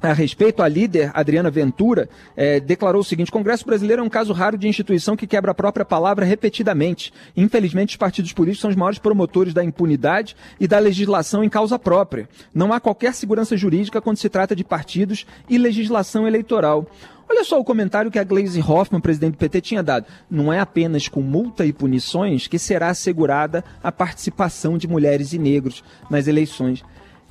a 0.00 0.12
respeito, 0.12 0.62
a 0.62 0.68
líder 0.68 1.10
Adriana 1.14 1.50
Ventura 1.50 2.08
é, 2.36 2.60
declarou 2.60 3.00
o 3.00 3.04
seguinte: 3.04 3.30
Congresso 3.30 3.66
brasileiro 3.66 4.02
é 4.02 4.04
um 4.04 4.08
caso 4.08 4.32
raro 4.32 4.56
de 4.56 4.68
instituição 4.68 5.16
que 5.16 5.26
quebra 5.26 5.50
a 5.50 5.54
própria 5.54 5.84
palavra 5.84 6.24
repetidamente. 6.24 7.12
Infelizmente, 7.36 7.90
os 7.90 7.96
partidos 7.96 8.32
políticos 8.32 8.60
são 8.60 8.70
os 8.70 8.76
maiores 8.76 8.98
promotores 8.98 9.52
da 9.52 9.64
impunidade 9.64 10.36
e 10.58 10.66
da 10.66 10.78
legislação 10.78 11.42
em 11.42 11.48
causa 11.48 11.78
própria. 11.78 12.28
Não 12.54 12.72
há 12.72 12.80
qualquer 12.80 13.14
segurança 13.14 13.56
jurídica 13.56 14.00
quando 14.00 14.18
se 14.18 14.28
trata 14.28 14.54
de 14.54 14.64
partidos 14.64 15.26
e 15.48 15.58
legislação 15.58 16.26
eleitoral. 16.26 16.86
Olha 17.28 17.44
só 17.44 17.58
o 17.58 17.64
comentário 17.64 18.10
que 18.10 18.18
a 18.18 18.24
Glaze 18.24 18.60
Hoffman, 18.60 19.00
presidente 19.00 19.32
do 19.32 19.38
PT, 19.38 19.62
tinha 19.62 19.82
dado. 19.82 20.06
Não 20.30 20.52
é 20.52 20.60
apenas 20.60 21.08
com 21.08 21.22
multa 21.22 21.64
e 21.64 21.72
punições 21.72 22.46
que 22.46 22.58
será 22.58 22.88
assegurada 22.88 23.64
a 23.82 23.90
participação 23.90 24.76
de 24.76 24.86
mulheres 24.86 25.32
e 25.32 25.38
negros 25.38 25.82
nas 26.10 26.26
eleições. 26.26 26.84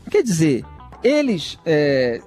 Quer 0.09 0.23
dizer, 0.23 0.65
eles 1.03 1.59
é, 1.65 2.19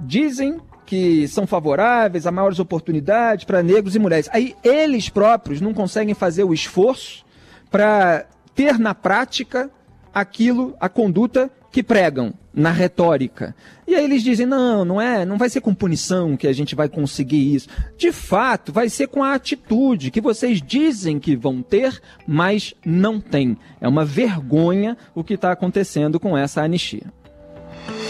dizem 0.00 0.58
que 0.86 1.28
são 1.28 1.46
favoráveis 1.46 2.26
a 2.26 2.32
maiores 2.32 2.58
oportunidades 2.58 3.44
para 3.44 3.62
negros 3.62 3.94
e 3.94 3.98
mulheres. 3.98 4.28
Aí 4.32 4.54
eles 4.64 5.08
próprios 5.08 5.60
não 5.60 5.74
conseguem 5.74 6.14
fazer 6.14 6.44
o 6.44 6.54
esforço 6.54 7.24
para 7.70 8.26
ter 8.54 8.78
na 8.78 8.94
prática 8.94 9.70
aquilo, 10.14 10.74
a 10.80 10.88
conduta 10.88 11.50
que 11.70 11.82
pregam 11.82 12.32
na 12.54 12.70
retórica. 12.70 13.54
E 13.86 13.94
aí 13.94 14.02
eles 14.02 14.22
dizem: 14.22 14.46
"Não, 14.46 14.84
não 14.84 15.00
é, 15.00 15.24
não 15.24 15.36
vai 15.36 15.48
ser 15.48 15.60
com 15.60 15.74
punição 15.74 16.36
que 16.36 16.46
a 16.46 16.52
gente 16.52 16.74
vai 16.74 16.88
conseguir 16.88 17.54
isso. 17.54 17.68
De 17.96 18.10
fato, 18.10 18.72
vai 18.72 18.88
ser 18.88 19.08
com 19.08 19.22
a 19.22 19.34
atitude 19.34 20.10
que 20.10 20.20
vocês 20.20 20.60
dizem 20.60 21.20
que 21.20 21.36
vão 21.36 21.62
ter, 21.62 22.00
mas 22.26 22.74
não 22.84 23.20
têm. 23.20 23.56
É 23.80 23.86
uma 23.86 24.04
vergonha 24.04 24.96
o 25.14 25.22
que 25.22 25.34
está 25.34 25.52
acontecendo 25.52 26.18
com 26.18 26.36
essa 26.36 26.62
anistia." 26.62 27.12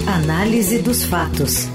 Análise 0.08 0.80
dos 0.80 1.04
fatos. 1.04 1.68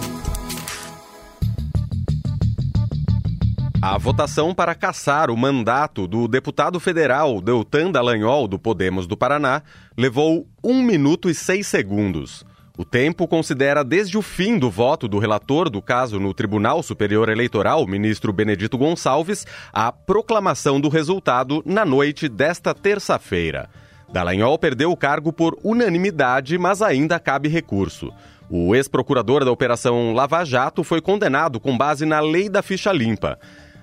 A 3.79 3.95
votação 3.99 4.55
para 4.55 4.73
caçar 4.73 5.29
o 5.29 5.37
mandato 5.37 6.07
do 6.07 6.27
deputado 6.27 6.79
federal 6.79 7.39
Deltan 7.39 7.91
Dallagnol, 7.91 8.47
do 8.47 8.57
Podemos 8.57 9.05
do 9.05 9.15
Paraná, 9.15 9.61
levou 9.95 10.47
1 10.63 10.81
minuto 10.81 11.29
e 11.29 11.35
6 11.35 11.67
segundos. 11.67 12.43
O 12.75 12.83
tempo 12.83 13.27
considera 13.27 13.83
desde 13.83 14.17
o 14.17 14.21
fim 14.23 14.57
do 14.57 14.67
voto 14.67 15.07
do 15.07 15.19
relator 15.19 15.69
do 15.69 15.79
caso 15.79 16.19
no 16.19 16.33
Tribunal 16.33 16.81
Superior 16.81 17.29
Eleitoral, 17.29 17.85
ministro 17.85 18.33
Benedito 18.33 18.79
Gonçalves, 18.79 19.45
a 19.71 19.91
proclamação 19.91 20.81
do 20.81 20.89
resultado 20.89 21.61
na 21.67 21.85
noite 21.85 22.27
desta 22.27 22.73
terça-feira. 22.73 23.69
Dallagnol 24.13 24.60
perdeu 24.60 24.91
o 24.91 24.96
cargo 24.96 25.34
por 25.34 25.58
unanimidade, 25.63 26.55
mas 26.60 26.84
ainda 26.84 27.20
cabe 27.20 27.50
recurso. 27.50 28.13
O 28.48 28.75
ex-procurador 28.75 29.43
da 29.43 29.51
Operação 29.51 30.13
Lava 30.13 30.46
Jato 30.46 30.84
foi 30.84 31.01
condenado 31.01 31.60
com 31.60 31.75
base 31.75 32.05
na 32.05 32.20
lei 32.20 32.48
da 32.48 32.62
ficha 32.62 32.91
limpa. 32.91 33.39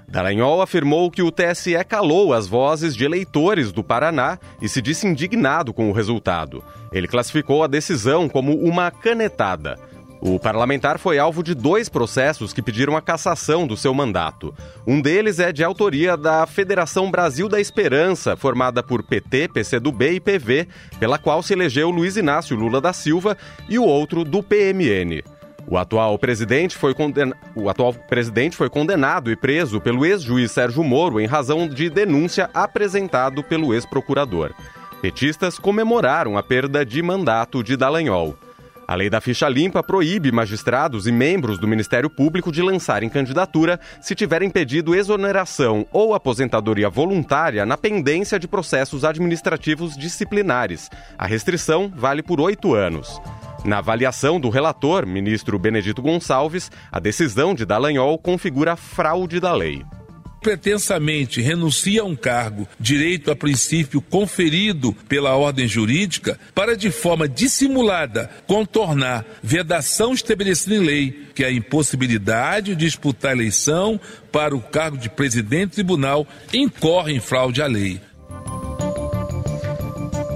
Dallagnol 0.06 0.62
afirmou 0.62 1.10
que 1.10 1.20
o 1.20 1.32
TSE 1.32 1.84
calou 1.84 2.32
as 2.32 2.46
vozes 2.46 2.94
de 2.94 3.04
eleitores 3.04 3.72
do 3.72 3.82
Paraná 3.82 4.38
e 4.62 4.68
se 4.68 4.80
disse 4.80 5.04
indignado 5.04 5.72
com 5.74 5.90
o 5.90 5.92
resultado. 5.92 6.62
Ele 6.92 7.08
classificou 7.08 7.64
a 7.64 7.66
decisão 7.66 8.28
como 8.28 8.56
uma 8.56 8.88
canetada. 8.88 9.78
O 10.22 10.38
parlamentar 10.38 10.98
foi 10.98 11.18
alvo 11.18 11.42
de 11.42 11.54
dois 11.54 11.88
processos 11.88 12.52
que 12.52 12.60
pediram 12.60 12.94
a 12.94 13.00
cassação 13.00 13.66
do 13.66 13.74
seu 13.74 13.94
mandato. 13.94 14.54
Um 14.86 15.00
deles 15.00 15.38
é 15.38 15.50
de 15.50 15.64
autoria 15.64 16.14
da 16.14 16.46
Federação 16.46 17.10
Brasil 17.10 17.48
da 17.48 17.58
Esperança, 17.58 18.36
formada 18.36 18.82
por 18.82 19.02
PT, 19.02 19.48
PCdoB 19.48 20.12
e 20.12 20.20
PV, 20.20 20.68
pela 20.98 21.18
qual 21.18 21.42
se 21.42 21.54
elegeu 21.54 21.88
Luiz 21.88 22.18
Inácio 22.18 22.54
Lula 22.54 22.82
da 22.82 22.92
Silva, 22.92 23.34
e 23.66 23.78
o 23.78 23.84
outro 23.84 24.22
do 24.22 24.42
PMN. 24.42 25.22
O 25.66 25.78
atual 25.78 26.18
presidente 26.18 26.76
foi, 26.76 26.92
conden... 26.92 27.32
o 27.54 27.70
atual 27.70 27.94
presidente 27.94 28.56
foi 28.56 28.68
condenado 28.68 29.30
e 29.30 29.36
preso 29.36 29.80
pelo 29.80 30.04
ex-juiz 30.04 30.50
Sérgio 30.50 30.84
Moro 30.84 31.18
em 31.18 31.26
razão 31.26 31.66
de 31.66 31.88
denúncia 31.88 32.50
apresentado 32.52 33.42
pelo 33.42 33.72
ex-procurador. 33.72 34.52
Petistas 35.00 35.58
comemoraram 35.58 36.36
a 36.36 36.42
perda 36.42 36.84
de 36.84 37.00
mandato 37.00 37.62
de 37.62 37.74
Dallagnol. 37.74 38.36
A 38.90 38.96
lei 38.96 39.08
da 39.08 39.20
ficha 39.20 39.48
limpa 39.48 39.84
proíbe 39.84 40.32
magistrados 40.32 41.06
e 41.06 41.12
membros 41.12 41.60
do 41.60 41.68
Ministério 41.68 42.10
Público 42.10 42.50
de 42.50 42.60
lançarem 42.60 43.08
candidatura 43.08 43.78
se 44.00 44.16
tiverem 44.16 44.50
pedido 44.50 44.96
exoneração 44.96 45.86
ou 45.92 46.12
aposentadoria 46.12 46.90
voluntária 46.90 47.64
na 47.64 47.76
pendência 47.76 48.36
de 48.36 48.48
processos 48.48 49.04
administrativos 49.04 49.96
disciplinares. 49.96 50.90
A 51.16 51.24
restrição 51.24 51.88
vale 51.94 52.20
por 52.20 52.40
oito 52.40 52.74
anos. 52.74 53.22
Na 53.64 53.78
avaliação 53.78 54.40
do 54.40 54.48
relator, 54.48 55.06
ministro 55.06 55.56
Benedito 55.56 56.02
Gonçalves, 56.02 56.68
a 56.90 56.98
decisão 56.98 57.54
de 57.54 57.64
Dallagnol 57.64 58.18
configura 58.18 58.74
fraude 58.74 59.38
da 59.38 59.54
lei 59.54 59.84
pretensamente 60.40 61.40
renuncia 61.40 62.02
a 62.02 62.04
um 62.04 62.16
cargo, 62.16 62.66
direito 62.78 63.30
a 63.30 63.36
princípio 63.36 64.00
conferido 64.00 64.92
pela 65.08 65.36
ordem 65.36 65.68
jurídica, 65.68 66.38
para 66.54 66.76
de 66.76 66.90
forma 66.90 67.28
dissimulada 67.28 68.30
contornar 68.46 69.24
vedação 69.42 70.12
estabelecida 70.12 70.74
em 70.74 70.80
lei, 70.80 71.26
que 71.34 71.44
é 71.44 71.48
a 71.48 71.52
impossibilidade 71.52 72.74
de 72.74 72.84
disputar 72.84 73.32
eleição 73.32 74.00
para 74.32 74.56
o 74.56 74.60
cargo 74.60 74.96
de 74.96 75.08
presidente 75.08 75.70
do 75.70 75.74
tribunal, 75.74 76.26
incorre 76.52 77.12
em 77.12 77.20
fraude 77.20 77.62
à 77.62 77.66
lei. 77.66 78.00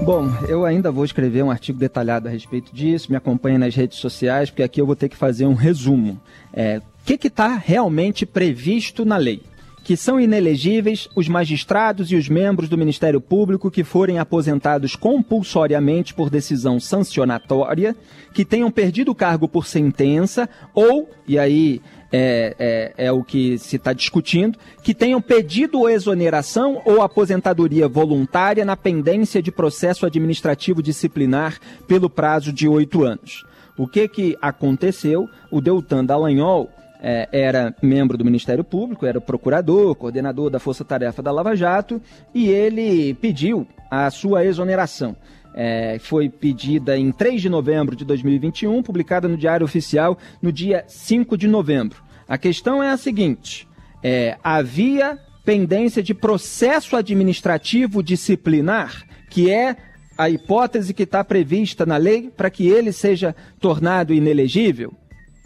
Bom, 0.03 0.31
eu 0.47 0.63
ainda 0.65 0.91
vou 0.91 1.03
escrever 1.03 1.43
um 1.43 1.49
artigo 1.49 1.79
detalhado 1.79 2.27
a 2.27 2.31
respeito 2.31 2.73
disso, 2.75 3.09
me 3.09 3.17
acompanhe 3.17 3.57
nas 3.57 3.73
redes 3.73 3.97
sociais, 3.97 4.51
porque 4.51 4.61
aqui 4.61 4.79
eu 4.79 4.85
vou 4.85 4.95
ter 4.95 5.09
que 5.09 5.15
fazer 5.15 5.47
um 5.47 5.55
resumo. 5.55 6.21
É, 6.53 6.77
o 6.77 7.05
que 7.05 7.27
está 7.27 7.55
realmente 7.55 8.23
previsto 8.23 9.03
na 9.03 9.17
lei? 9.17 9.41
Que 9.85 9.95
são 9.95 10.19
inelegíveis 10.19 11.07
os 11.15 11.27
magistrados 11.27 12.11
e 12.11 12.15
os 12.15 12.27
membros 12.27 12.67
do 12.67 12.75
Ministério 12.75 13.21
Público 13.21 13.69
que 13.69 13.83
forem 13.83 14.17
aposentados 14.17 14.95
compulsoriamente 14.95 16.11
por 16.11 16.27
decisão 16.27 16.79
sancionatória, 16.79 17.95
que 18.33 18.43
tenham 18.43 18.71
perdido 18.71 19.11
o 19.11 19.15
cargo 19.15 19.47
por 19.47 19.67
sentença 19.67 20.49
ou, 20.73 21.07
e 21.27 21.37
aí 21.37 21.83
é, 22.11 22.55
é, 22.97 23.05
é 23.05 23.11
o 23.11 23.23
que 23.23 23.59
se 23.59 23.75
está 23.75 23.93
discutindo, 23.93 24.57
que 24.81 24.91
tenham 24.91 25.21
pedido 25.21 25.87
exoneração 25.87 26.81
ou 26.83 27.03
aposentadoria 27.03 27.87
voluntária 27.87 28.65
na 28.65 28.75
pendência 28.75 29.39
de 29.39 29.51
processo 29.51 30.03
administrativo 30.03 30.81
disciplinar 30.81 31.59
pelo 31.87 32.09
prazo 32.09 32.51
de 32.51 32.67
oito 32.67 33.03
anos. 33.03 33.45
O 33.77 33.87
que, 33.87 34.07
que 34.07 34.35
aconteceu? 34.41 35.29
O 35.51 35.61
Deltan 35.61 36.03
Dallagnol 36.03 36.71
é, 37.07 37.29
era 37.31 37.75
membro 37.83 38.17
do 38.17 38.25
Ministério 38.25 38.63
Público, 38.63 39.05
era 39.05 39.21
procurador, 39.21 39.93
coordenador 39.93 40.49
da 40.49 40.57
Força 40.57 40.83
Tarefa 40.83 41.21
da 41.21 41.31
Lava 41.31 41.55
Jato, 41.55 42.01
e 42.33 42.49
ele 42.49 43.13
pediu 43.13 43.67
a 43.91 44.09
sua 44.09 44.43
exoneração. 44.43 45.15
É, 45.53 45.99
foi 45.99 46.29
pedida 46.29 46.97
em 46.97 47.11
3 47.11 47.43
de 47.43 47.47
novembro 47.47 47.95
de 47.95 48.03
2021, 48.03 48.81
publicada 48.81 49.27
no 49.27 49.37
Diário 49.37 49.63
Oficial 49.63 50.17
no 50.41 50.51
dia 50.51 50.83
5 50.87 51.37
de 51.37 51.47
novembro. 51.47 52.03
A 52.27 52.39
questão 52.39 52.81
é 52.81 52.89
a 52.89 52.97
seguinte: 52.97 53.67
é, 54.03 54.35
havia 54.43 55.19
pendência 55.45 56.01
de 56.01 56.15
processo 56.15 56.95
administrativo 56.95 58.01
disciplinar, 58.01 59.03
que 59.29 59.51
é 59.51 59.75
a 60.17 60.27
hipótese 60.27 60.91
que 60.91 61.03
está 61.03 61.23
prevista 61.23 61.85
na 61.85 61.97
lei 61.97 62.31
para 62.35 62.49
que 62.49 62.67
ele 62.67 62.91
seja 62.91 63.35
tornado 63.59 64.11
inelegível? 64.11 64.91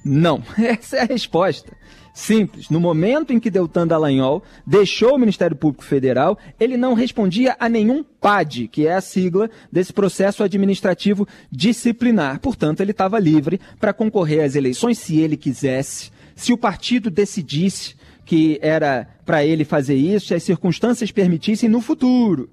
Não. 0.03 0.41
Essa 0.58 0.98
é 0.98 1.01
a 1.01 1.06
resposta. 1.06 1.77
Simples. 2.13 2.70
No 2.70 2.79
momento 2.79 3.32
em 3.32 3.39
que 3.39 3.50
Deltan 3.50 3.88
Dallagnol 3.88 4.44
deixou 4.65 5.15
o 5.15 5.18
Ministério 5.18 5.56
Público 5.56 5.86
Federal, 5.86 6.38
ele 6.60 6.75
não 6.75 6.94
respondia 6.94 7.56
a 7.60 7.70
nenhum 7.70 8.03
PAD, 8.03 8.68
que 8.68 8.86
é 8.86 8.94
a 8.94 9.01
sigla 9.01 9.50
desse 9.72 9.94
processo 9.94 10.44
administrativo 10.44 11.27
disciplinar. 11.50 12.39
Portanto, 12.39 12.82
ele 12.82 12.91
estava 12.91 13.20
livre 13.20 13.60
para 13.79 13.94
concorrer 13.94 14.44
às 14.44 14.56
eleições 14.56 14.98
se 14.98 15.20
ele 15.20 15.38
quisesse, 15.38 16.12
se 16.36 16.51
o 16.51 16.58
partido 16.58 17.10
decidisse 17.10 17.96
que 18.25 18.60
era 18.62 19.08
para 19.25 19.46
ele 19.46 19.63
fazer 19.63 19.96
isso, 19.96 20.27
se 20.27 20.36
as 20.36 20.44
circunstâncias 20.44 21.12
permitissem 21.12 21.70
no 21.70 21.79
futuro. 21.82 22.50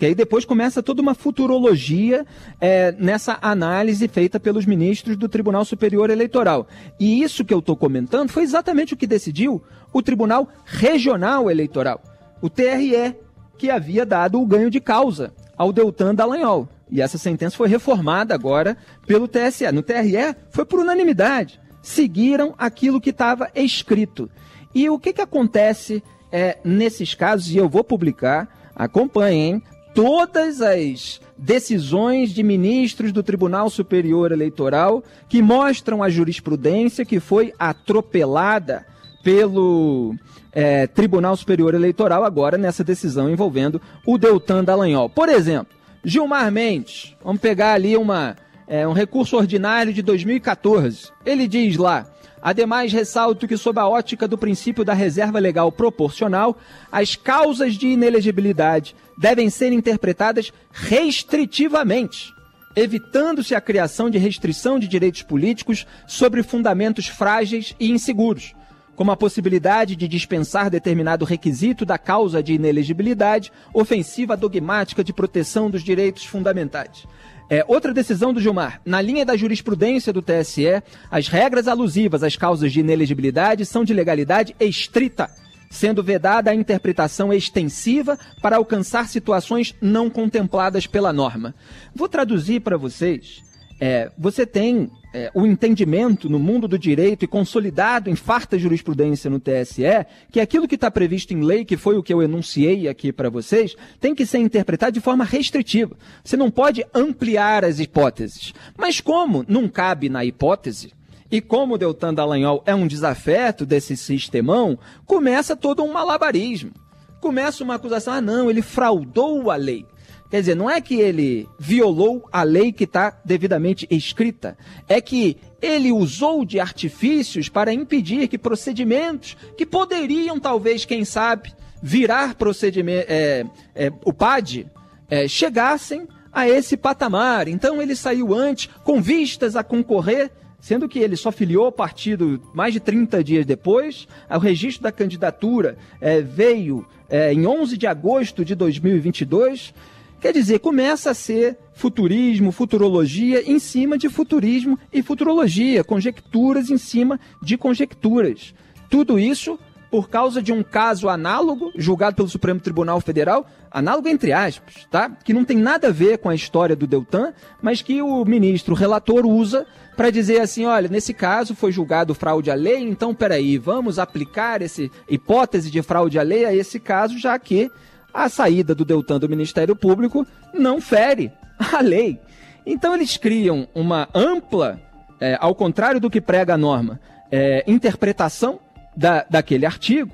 Porque 0.00 0.06
aí 0.06 0.14
depois 0.14 0.46
começa 0.46 0.82
toda 0.82 1.02
uma 1.02 1.14
futurologia 1.14 2.24
é, 2.58 2.90
nessa 2.92 3.38
análise 3.42 4.08
feita 4.08 4.40
pelos 4.40 4.64
ministros 4.64 5.14
do 5.14 5.28
Tribunal 5.28 5.62
Superior 5.62 6.08
Eleitoral. 6.08 6.66
E 6.98 7.22
isso 7.22 7.44
que 7.44 7.52
eu 7.52 7.58
estou 7.58 7.76
comentando 7.76 8.30
foi 8.30 8.42
exatamente 8.42 8.94
o 8.94 8.96
que 8.96 9.06
decidiu 9.06 9.62
o 9.92 10.00
Tribunal 10.00 10.48
Regional 10.64 11.50
Eleitoral, 11.50 12.00
o 12.40 12.48
TRE, 12.48 13.14
que 13.58 13.70
havia 13.70 14.06
dado 14.06 14.40
o 14.40 14.46
ganho 14.46 14.70
de 14.70 14.80
causa 14.80 15.34
ao 15.54 15.70
Deltan 15.70 16.14
Dallagnol. 16.14 16.66
E 16.90 17.02
essa 17.02 17.18
sentença 17.18 17.58
foi 17.58 17.68
reformada 17.68 18.34
agora 18.34 18.78
pelo 19.06 19.28
TSE. 19.28 19.70
No 19.70 19.82
TRE 19.82 20.34
foi 20.48 20.64
por 20.64 20.80
unanimidade. 20.80 21.60
Seguiram 21.82 22.54
aquilo 22.56 23.02
que 23.02 23.10
estava 23.10 23.50
escrito. 23.54 24.30
E 24.74 24.88
o 24.88 24.98
que, 24.98 25.12
que 25.12 25.20
acontece 25.20 26.02
é, 26.32 26.56
nesses 26.64 27.14
casos, 27.14 27.50
e 27.50 27.58
eu 27.58 27.68
vou 27.68 27.84
publicar, 27.84 28.48
acompanhem, 28.74 29.62
todas 29.94 30.60
as 30.60 31.20
decisões 31.36 32.30
de 32.30 32.42
ministros 32.42 33.12
do 33.12 33.22
Tribunal 33.22 33.70
Superior 33.70 34.32
Eleitoral 34.32 35.02
que 35.28 35.40
mostram 35.40 36.02
a 36.02 36.10
jurisprudência 36.10 37.04
que 37.04 37.18
foi 37.18 37.52
atropelada 37.58 38.86
pelo 39.22 40.14
é, 40.52 40.86
Tribunal 40.86 41.36
Superior 41.36 41.74
Eleitoral 41.74 42.24
agora 42.24 42.58
nessa 42.58 42.84
decisão 42.84 43.30
envolvendo 43.30 43.80
o 44.06 44.18
Deltan 44.18 44.64
Dallagnol. 44.64 45.08
Por 45.08 45.28
exemplo, 45.28 45.74
Gilmar 46.04 46.50
Mendes, 46.50 47.14
vamos 47.22 47.40
pegar 47.40 47.74
ali 47.74 47.96
uma, 47.96 48.36
é, 48.66 48.86
um 48.86 48.92
recurso 48.92 49.36
ordinário 49.36 49.92
de 49.92 50.02
2014. 50.02 51.10
Ele 51.24 51.46
diz 51.46 51.76
lá 51.76 52.06
Ademais, 52.42 52.92
ressalto 52.92 53.46
que, 53.46 53.56
sob 53.56 53.78
a 53.78 53.86
ótica 53.86 54.26
do 54.26 54.38
princípio 54.38 54.84
da 54.84 54.94
reserva 54.94 55.38
legal 55.38 55.70
proporcional, 55.70 56.58
as 56.90 57.14
causas 57.14 57.74
de 57.74 57.88
inelegibilidade 57.88 58.96
devem 59.18 59.50
ser 59.50 59.72
interpretadas 59.72 60.50
restritivamente, 60.72 62.32
evitando-se 62.74 63.54
a 63.54 63.60
criação 63.60 64.08
de 64.08 64.16
restrição 64.16 64.78
de 64.78 64.88
direitos 64.88 65.22
políticos 65.22 65.86
sobre 66.06 66.42
fundamentos 66.42 67.06
frágeis 67.06 67.74
e 67.78 67.90
inseguros, 67.90 68.54
como 68.96 69.10
a 69.10 69.16
possibilidade 69.16 69.94
de 69.94 70.08
dispensar 70.08 70.70
determinado 70.70 71.26
requisito 71.26 71.84
da 71.84 71.98
causa 71.98 72.42
de 72.42 72.54
inelegibilidade, 72.54 73.52
ofensiva 73.74 74.34
dogmática 74.34 75.04
de 75.04 75.12
proteção 75.12 75.68
dos 75.68 75.82
direitos 75.82 76.24
fundamentais. 76.24 77.06
É, 77.50 77.64
outra 77.66 77.92
decisão 77.92 78.32
do 78.32 78.40
Gilmar. 78.40 78.80
Na 78.84 79.02
linha 79.02 79.26
da 79.26 79.36
jurisprudência 79.36 80.12
do 80.12 80.22
TSE, 80.22 80.80
as 81.10 81.26
regras 81.26 81.66
alusivas 81.66 82.22
às 82.22 82.36
causas 82.36 82.72
de 82.72 82.78
inelegibilidade 82.78 83.66
são 83.66 83.84
de 83.84 83.92
legalidade 83.92 84.54
estrita, 84.60 85.28
sendo 85.68 86.00
vedada 86.00 86.52
a 86.52 86.54
interpretação 86.54 87.32
extensiva 87.32 88.16
para 88.40 88.56
alcançar 88.56 89.08
situações 89.08 89.74
não 89.80 90.08
contempladas 90.08 90.86
pela 90.86 91.12
norma. 91.12 91.52
Vou 91.92 92.08
traduzir 92.08 92.60
para 92.60 92.76
vocês. 92.76 93.42
É, 93.80 94.12
você 94.16 94.46
tem 94.46 94.88
é, 95.12 95.30
o 95.34 95.46
entendimento 95.46 96.28
no 96.28 96.38
mundo 96.38 96.68
do 96.68 96.78
direito 96.78 97.24
e 97.24 97.28
consolidado 97.28 98.08
em 98.08 98.14
farta 98.14 98.58
jurisprudência 98.58 99.28
no 99.28 99.40
TSE, 99.40 100.06
que 100.30 100.40
aquilo 100.40 100.68
que 100.68 100.76
está 100.76 100.90
previsto 100.90 101.32
em 101.32 101.42
lei, 101.42 101.64
que 101.64 101.76
foi 101.76 101.96
o 101.96 102.02
que 102.02 102.12
eu 102.12 102.22
enunciei 102.22 102.88
aqui 102.88 103.12
para 103.12 103.30
vocês, 103.30 103.74
tem 104.00 104.14
que 104.14 104.24
ser 104.24 104.38
interpretado 104.38 104.92
de 104.92 105.00
forma 105.00 105.24
restritiva. 105.24 105.96
Você 106.22 106.36
não 106.36 106.50
pode 106.50 106.84
ampliar 106.94 107.64
as 107.64 107.80
hipóteses. 107.80 108.54
Mas 108.76 109.00
como 109.00 109.44
não 109.48 109.68
cabe 109.68 110.08
na 110.08 110.24
hipótese, 110.24 110.92
e 111.30 111.40
como 111.40 111.74
o 111.74 111.78
Deltan 111.78 112.12
Dallagnol 112.12 112.62
é 112.66 112.74
um 112.74 112.88
desafeto 112.88 113.64
desse 113.64 113.96
sistemão, 113.96 114.78
começa 115.06 115.54
todo 115.54 115.82
um 115.82 115.92
malabarismo. 115.92 116.72
Começa 117.20 117.62
uma 117.62 117.76
acusação, 117.76 118.14
ah 118.14 118.20
não, 118.20 118.50
ele 118.50 118.62
fraudou 118.62 119.50
a 119.50 119.56
lei. 119.56 119.86
Quer 120.30 120.40
dizer, 120.40 120.54
não 120.54 120.70
é 120.70 120.80
que 120.80 120.94
ele 120.94 121.48
violou 121.58 122.28
a 122.30 122.44
lei 122.44 122.70
que 122.72 122.84
está 122.84 123.18
devidamente 123.24 123.86
escrita, 123.90 124.56
é 124.88 125.00
que 125.00 125.36
ele 125.60 125.90
usou 125.90 126.44
de 126.44 126.60
artifícios 126.60 127.48
para 127.48 127.72
impedir 127.72 128.28
que 128.28 128.38
procedimentos 128.38 129.36
que 129.56 129.66
poderiam, 129.66 130.38
talvez, 130.38 130.84
quem 130.84 131.04
sabe, 131.04 131.52
virar 131.82 132.36
procedimento, 132.36 133.06
é, 133.08 133.44
é, 133.74 133.92
o 134.04 134.12
PAD, 134.12 134.66
é, 135.10 135.26
chegassem 135.26 136.06
a 136.32 136.48
esse 136.48 136.76
patamar. 136.76 137.48
Então 137.48 137.82
ele 137.82 137.96
saiu 137.96 138.32
antes, 138.32 138.68
com 138.84 139.02
vistas 139.02 139.56
a 139.56 139.64
concorrer, 139.64 140.30
sendo 140.60 140.88
que 140.88 140.98
ele 140.98 141.16
só 141.16 141.32
filiou 141.32 141.66
o 141.66 141.72
partido 141.72 142.40
mais 142.54 142.72
de 142.72 142.78
30 142.78 143.24
dias 143.24 143.46
depois. 143.46 144.06
O 144.30 144.38
registro 144.38 144.84
da 144.84 144.92
candidatura 144.92 145.76
é, 146.00 146.20
veio 146.20 146.86
é, 147.08 147.32
em 147.32 147.46
11 147.46 147.76
de 147.76 147.86
agosto 147.86 148.44
de 148.44 148.54
2022. 148.54 149.74
Quer 150.20 150.32
dizer, 150.32 150.58
começa 150.58 151.10
a 151.10 151.14
ser 151.14 151.56
futurismo, 151.72 152.52
futurologia 152.52 153.42
em 153.50 153.58
cima 153.58 153.96
de 153.96 154.08
futurismo 154.08 154.78
e 154.92 155.02
futurologia, 155.02 155.82
conjecturas 155.82 156.68
em 156.68 156.76
cima 156.76 157.18
de 157.42 157.56
conjecturas. 157.56 158.54
Tudo 158.90 159.18
isso 159.18 159.58
por 159.90 160.08
causa 160.08 160.40
de 160.40 160.52
um 160.52 160.62
caso 160.62 161.08
análogo, 161.08 161.72
julgado 161.74 162.14
pelo 162.14 162.28
Supremo 162.28 162.60
Tribunal 162.60 163.00
Federal, 163.00 163.44
análogo 163.70 164.08
entre 164.08 164.32
aspas, 164.32 164.86
tá? 164.88 165.10
Que 165.24 165.32
não 165.32 165.44
tem 165.44 165.56
nada 165.56 165.88
a 165.88 165.92
ver 165.92 166.18
com 166.18 166.28
a 166.28 166.34
história 166.34 166.76
do 166.76 166.86
Deltan, 166.86 167.32
mas 167.60 167.82
que 167.82 168.00
o 168.00 168.24
ministro 168.24 168.74
o 168.74 168.76
relator 168.76 169.26
usa 169.26 169.66
para 169.96 170.10
dizer 170.10 170.40
assim, 170.40 170.64
olha, 170.64 170.88
nesse 170.88 171.12
caso 171.12 171.54
foi 171.54 171.72
julgado 171.72 172.14
fraude 172.14 172.50
à 172.50 172.54
lei, 172.54 172.78
então 172.78 173.14
peraí, 173.14 173.58
vamos 173.58 173.98
aplicar 173.98 174.62
essa 174.62 174.88
hipótese 175.08 175.70
de 175.70 175.82
fraude 175.82 176.18
à 176.18 176.22
lei 176.22 176.44
a 176.44 176.54
esse 176.54 176.78
caso, 176.78 177.18
já 177.18 177.36
que 177.38 177.70
a 178.12 178.28
saída 178.28 178.74
do 178.74 178.84
Deltan 178.84 179.18
do 179.18 179.28
Ministério 179.28 179.74
Público 179.76 180.26
não 180.52 180.80
fere 180.80 181.32
a 181.72 181.80
lei. 181.80 182.20
Então 182.66 182.94
eles 182.94 183.16
criam 183.16 183.68
uma 183.74 184.08
ampla, 184.14 184.80
é, 185.20 185.36
ao 185.40 185.54
contrário 185.54 186.00
do 186.00 186.10
que 186.10 186.20
prega 186.20 186.54
a 186.54 186.58
norma, 186.58 187.00
é, 187.30 187.64
interpretação 187.66 188.60
da, 188.96 189.24
daquele 189.28 189.66
artigo, 189.66 190.10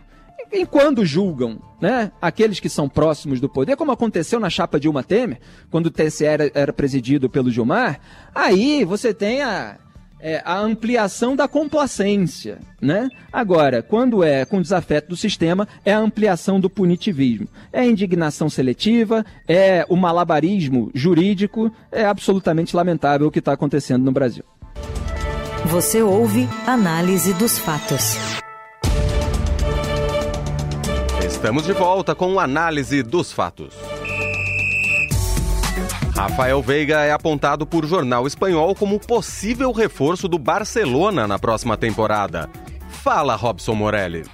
e 0.52 0.64
quando 0.64 1.04
julgam 1.04 1.60
né, 1.80 2.12
aqueles 2.22 2.60
que 2.60 2.68
são 2.68 2.88
próximos 2.88 3.40
do 3.40 3.48
poder, 3.48 3.76
como 3.76 3.92
aconteceu 3.92 4.38
na 4.38 4.48
chapa 4.48 4.78
Dilma 4.78 5.02
Temer, 5.02 5.40
quando 5.70 5.86
o 5.86 5.90
TSE 5.90 6.24
era, 6.24 6.50
era 6.54 6.72
presidido 6.72 7.28
pelo 7.28 7.50
Gilmar, 7.50 8.00
aí 8.34 8.84
você 8.84 9.12
tem 9.12 9.42
a, 9.42 9.76
é, 10.20 10.42
a 10.44 10.58
ampliação 10.58 11.36
da 11.36 11.46
complacência, 11.46 12.58
né? 12.80 13.08
Agora, 13.32 13.82
quando 13.82 14.24
é 14.24 14.44
com 14.44 14.62
desafeto 14.62 15.10
do 15.10 15.16
sistema, 15.16 15.68
é 15.84 15.92
a 15.92 15.98
ampliação 15.98 16.58
do 16.58 16.70
punitivismo. 16.70 17.48
É 17.72 17.80
a 17.80 17.86
indignação 17.86 18.48
seletiva, 18.48 19.24
é 19.46 19.84
o 19.88 19.96
malabarismo 19.96 20.90
jurídico, 20.94 21.70
é 21.92 22.04
absolutamente 22.04 22.74
lamentável 22.74 23.28
o 23.28 23.30
que 23.30 23.38
está 23.38 23.52
acontecendo 23.52 24.04
no 24.04 24.12
Brasil. 24.12 24.44
Você 25.66 26.02
ouve 26.02 26.48
Análise 26.66 27.32
dos 27.34 27.58
Fatos. 27.58 28.16
Estamos 31.26 31.64
de 31.64 31.72
volta 31.72 32.14
com 32.14 32.40
análise 32.40 33.02
dos 33.02 33.32
fatos. 33.32 33.74
Rafael 36.16 36.62
Veiga 36.62 37.00
é 37.04 37.12
apontado 37.12 37.66
por 37.66 37.84
jornal 37.84 38.26
espanhol 38.26 38.74
como 38.74 38.98
possível 38.98 39.70
reforço 39.70 40.26
do 40.26 40.38
Barcelona 40.38 41.28
na 41.28 41.38
próxima 41.38 41.76
temporada. 41.76 42.48
Fala, 42.88 43.36
Robson 43.36 43.74
Morelli. 43.74 44.24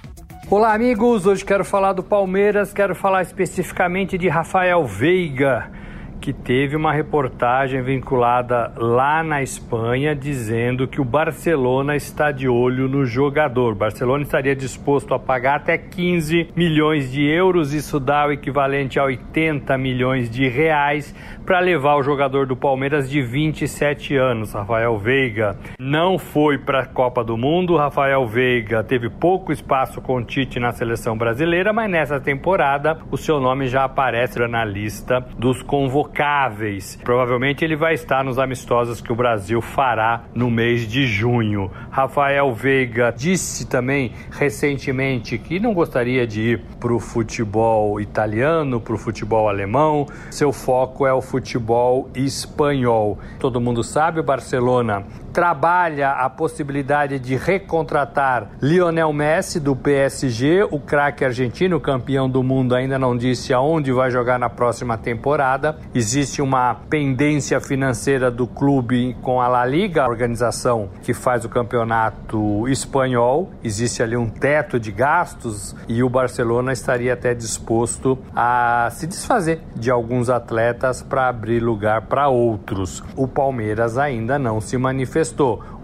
Olá, 0.49 0.73
amigos. 0.73 1.25
Hoje 1.25 1.43
quero 1.43 1.65
falar 1.65 1.91
do 1.91 2.01
Palmeiras, 2.01 2.71
quero 2.71 2.95
falar 2.95 3.23
especificamente 3.23 4.17
de 4.17 4.29
Rafael 4.29 4.85
Veiga 4.85 5.82
que 6.23 6.31
teve 6.31 6.77
uma 6.77 6.93
reportagem 6.93 7.81
vinculada 7.81 8.71
lá 8.77 9.21
na 9.21 9.43
Espanha 9.43 10.15
dizendo 10.15 10.87
que 10.87 11.01
o 11.01 11.03
Barcelona 11.03 11.97
está 11.97 12.31
de 12.31 12.47
olho 12.47 12.87
no 12.87 13.05
jogador. 13.05 13.73
O 13.73 13.75
Barcelona 13.75 14.23
estaria 14.23 14.55
disposto 14.55 15.13
a 15.13 15.19
pagar 15.19 15.55
até 15.55 15.77
15 15.77 16.51
milhões 16.55 17.11
de 17.11 17.25
euros, 17.25 17.73
isso 17.73 17.99
dá 17.99 18.25
o 18.25 18.31
equivalente 18.31 18.97
a 18.97 19.03
80 19.03 19.77
milhões 19.77 20.29
de 20.29 20.47
reais 20.47 21.13
para 21.45 21.59
levar 21.59 21.97
o 21.97 22.03
jogador 22.03 22.47
do 22.47 22.55
Palmeiras 22.55 23.09
de 23.09 23.21
27 23.21 24.15
anos, 24.15 24.53
Rafael 24.53 24.97
Veiga. 24.97 25.57
Não 25.77 26.17
foi 26.17 26.57
para 26.57 26.83
a 26.83 26.85
Copa 26.85 27.21
do 27.21 27.35
Mundo, 27.35 27.75
Rafael 27.75 28.25
Veiga 28.25 28.81
teve 28.81 29.09
pouco 29.09 29.51
espaço 29.51 29.99
com 29.99 30.15
o 30.15 30.23
Tite 30.23 30.57
na 30.57 30.71
seleção 30.71 31.17
brasileira, 31.17 31.73
mas 31.73 31.91
nessa 31.91 32.17
temporada 32.17 32.97
o 33.11 33.17
seu 33.17 33.41
nome 33.41 33.67
já 33.67 33.83
aparece 33.83 34.39
na 34.47 34.63
lista 34.63 35.19
dos 35.37 35.61
convocados 35.61 36.12
intocáveis. 36.13 36.97
Provavelmente 37.03 37.65
ele 37.65 37.75
vai 37.75 37.95
estar 37.95 38.23
nos 38.23 38.37
amistosos 38.37 39.01
que 39.01 39.11
o 39.11 39.15
Brasil 39.15 39.59
fará 39.61 40.23
no 40.33 40.49
mês 40.49 40.87
de 40.87 41.07
junho. 41.07 41.71
Rafael 41.89 42.53
Veiga 42.53 43.11
disse 43.15 43.65
também 43.65 44.13
recentemente 44.31 45.37
que 45.39 45.59
não 45.59 45.73
gostaria 45.73 46.27
de 46.27 46.41
ir 46.41 46.61
para 46.79 46.93
o 46.93 46.99
futebol 46.99 47.99
italiano, 47.99 48.79
para 48.79 48.93
o 48.93 48.97
futebol 48.97 49.49
alemão. 49.49 50.05
Seu 50.29 50.53
foco 50.53 51.07
é 51.07 51.13
o 51.13 51.21
futebol 51.21 52.09
espanhol. 52.13 53.17
Todo 53.39 53.59
mundo 53.59 53.83
sabe, 53.83 54.19
o 54.19 54.23
Barcelona 54.23 55.03
trabalha 55.33 56.11
a 56.11 56.29
possibilidade 56.29 57.17
de 57.17 57.35
recontratar 57.35 58.49
Lionel 58.61 59.11
Messi 59.11 59.59
do 59.59 59.75
PSG, 59.75 60.67
o 60.69 60.79
craque 60.79 61.25
argentino, 61.25 61.79
campeão 61.79 62.29
do 62.29 62.43
mundo, 62.43 62.75
ainda 62.75 62.99
não 62.99 63.17
disse 63.17 63.51
aonde 63.51 63.91
vai 63.91 64.11
jogar 64.11 64.37
na 64.37 64.47
próxima 64.47 64.95
temporada. 64.95 65.75
Existe 65.93 66.39
uma 66.39 66.75
pendência 66.87 67.59
financeira 67.59 68.29
do 68.29 68.45
clube 68.45 69.17
com 69.23 69.41
a 69.41 69.47
La 69.47 69.65
Liga, 69.65 70.03
a 70.03 70.07
organização 70.07 70.89
que 71.01 71.15
faz 71.15 71.43
o 71.43 71.49
campeonato 71.49 72.67
espanhol. 72.69 73.49
Existe 73.63 74.03
ali 74.03 74.15
um 74.15 74.29
teto 74.29 74.79
de 74.79 74.91
gastos 74.91 75.75
e 75.87 76.03
o 76.03 76.09
Barcelona 76.09 76.71
estaria 76.71 77.13
até 77.13 77.33
disposto 77.33 78.19
a 78.35 78.89
se 78.91 79.07
desfazer 79.07 79.61
de 79.75 79.89
alguns 79.89 80.29
atletas 80.29 81.01
para 81.01 81.27
abrir 81.27 81.59
lugar 81.59 82.03
para 82.03 82.27
outros. 82.27 83.03
O 83.15 83.27
Palmeiras 83.27 83.97
ainda 83.97 84.37
não 84.37 84.61
se 84.61 84.77
manifestou 84.77 85.22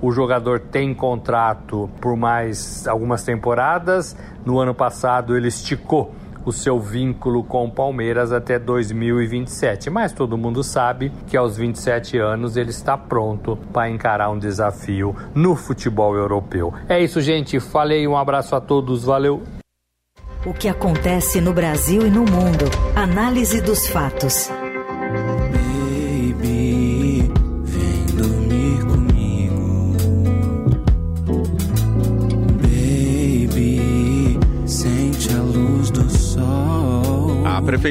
O 0.01 0.11
jogador 0.11 0.59
tem 0.59 0.93
contrato 0.93 1.89
por 2.01 2.15
mais 2.15 2.87
algumas 2.87 3.23
temporadas. 3.23 4.15
No 4.45 4.59
ano 4.59 4.73
passado 4.73 5.35
ele 5.35 5.47
esticou 5.47 6.13
o 6.45 6.51
seu 6.51 6.79
vínculo 6.79 7.43
com 7.43 7.65
o 7.65 7.71
Palmeiras 7.71 8.31
até 8.31 8.57
2027. 8.57 9.89
Mas 9.89 10.11
todo 10.11 10.37
mundo 10.37 10.63
sabe 10.63 11.11
que 11.27 11.37
aos 11.37 11.57
27 11.57 12.17
anos 12.17 12.57
ele 12.57 12.69
está 12.69 12.97
pronto 12.97 13.57
para 13.71 13.89
encarar 13.89 14.29
um 14.29 14.39
desafio 14.39 15.15
no 15.33 15.55
futebol 15.55 16.15
europeu. 16.15 16.73
É 16.87 16.99
isso, 17.01 17.21
gente. 17.21 17.59
Falei, 17.59 18.07
um 18.07 18.17
abraço 18.17 18.55
a 18.55 18.61
todos, 18.61 19.03
valeu. 19.03 19.43
O 20.45 20.53
que 20.53 20.69
acontece 20.69 21.41
no 21.41 21.53
Brasil 21.53 22.07
e 22.07 22.09
no 22.09 22.21
mundo. 22.21 22.65
Análise 22.95 23.61
dos 23.61 23.87
fatos. 23.87 24.49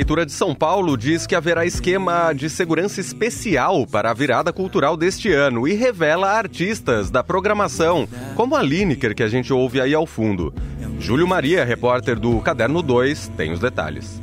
Prefeitura 0.08 0.24
de 0.24 0.32
São 0.32 0.54
Paulo 0.54 0.96
diz 0.96 1.26
que 1.26 1.34
haverá 1.34 1.66
esquema 1.66 2.32
de 2.32 2.48
segurança 2.48 2.98
especial 2.98 3.86
para 3.86 4.10
a 4.10 4.14
virada 4.14 4.50
cultural 4.54 4.96
deste 4.96 5.30
ano 5.30 5.68
e 5.68 5.74
revela 5.74 6.30
artistas 6.30 7.10
da 7.10 7.22
programação, 7.22 8.08
como 8.34 8.56
a 8.56 8.62
Lineker, 8.62 9.14
que 9.14 9.22
a 9.22 9.28
gente 9.28 9.52
ouve 9.52 9.82
aí 9.82 9.92
ao 9.92 10.06
fundo. 10.06 10.54
Júlio 10.98 11.28
Maria, 11.28 11.62
repórter 11.62 12.18
do 12.18 12.40
Caderno 12.40 12.80
2, 12.80 13.32
tem 13.36 13.52
os 13.52 13.60
detalhes. 13.60 14.18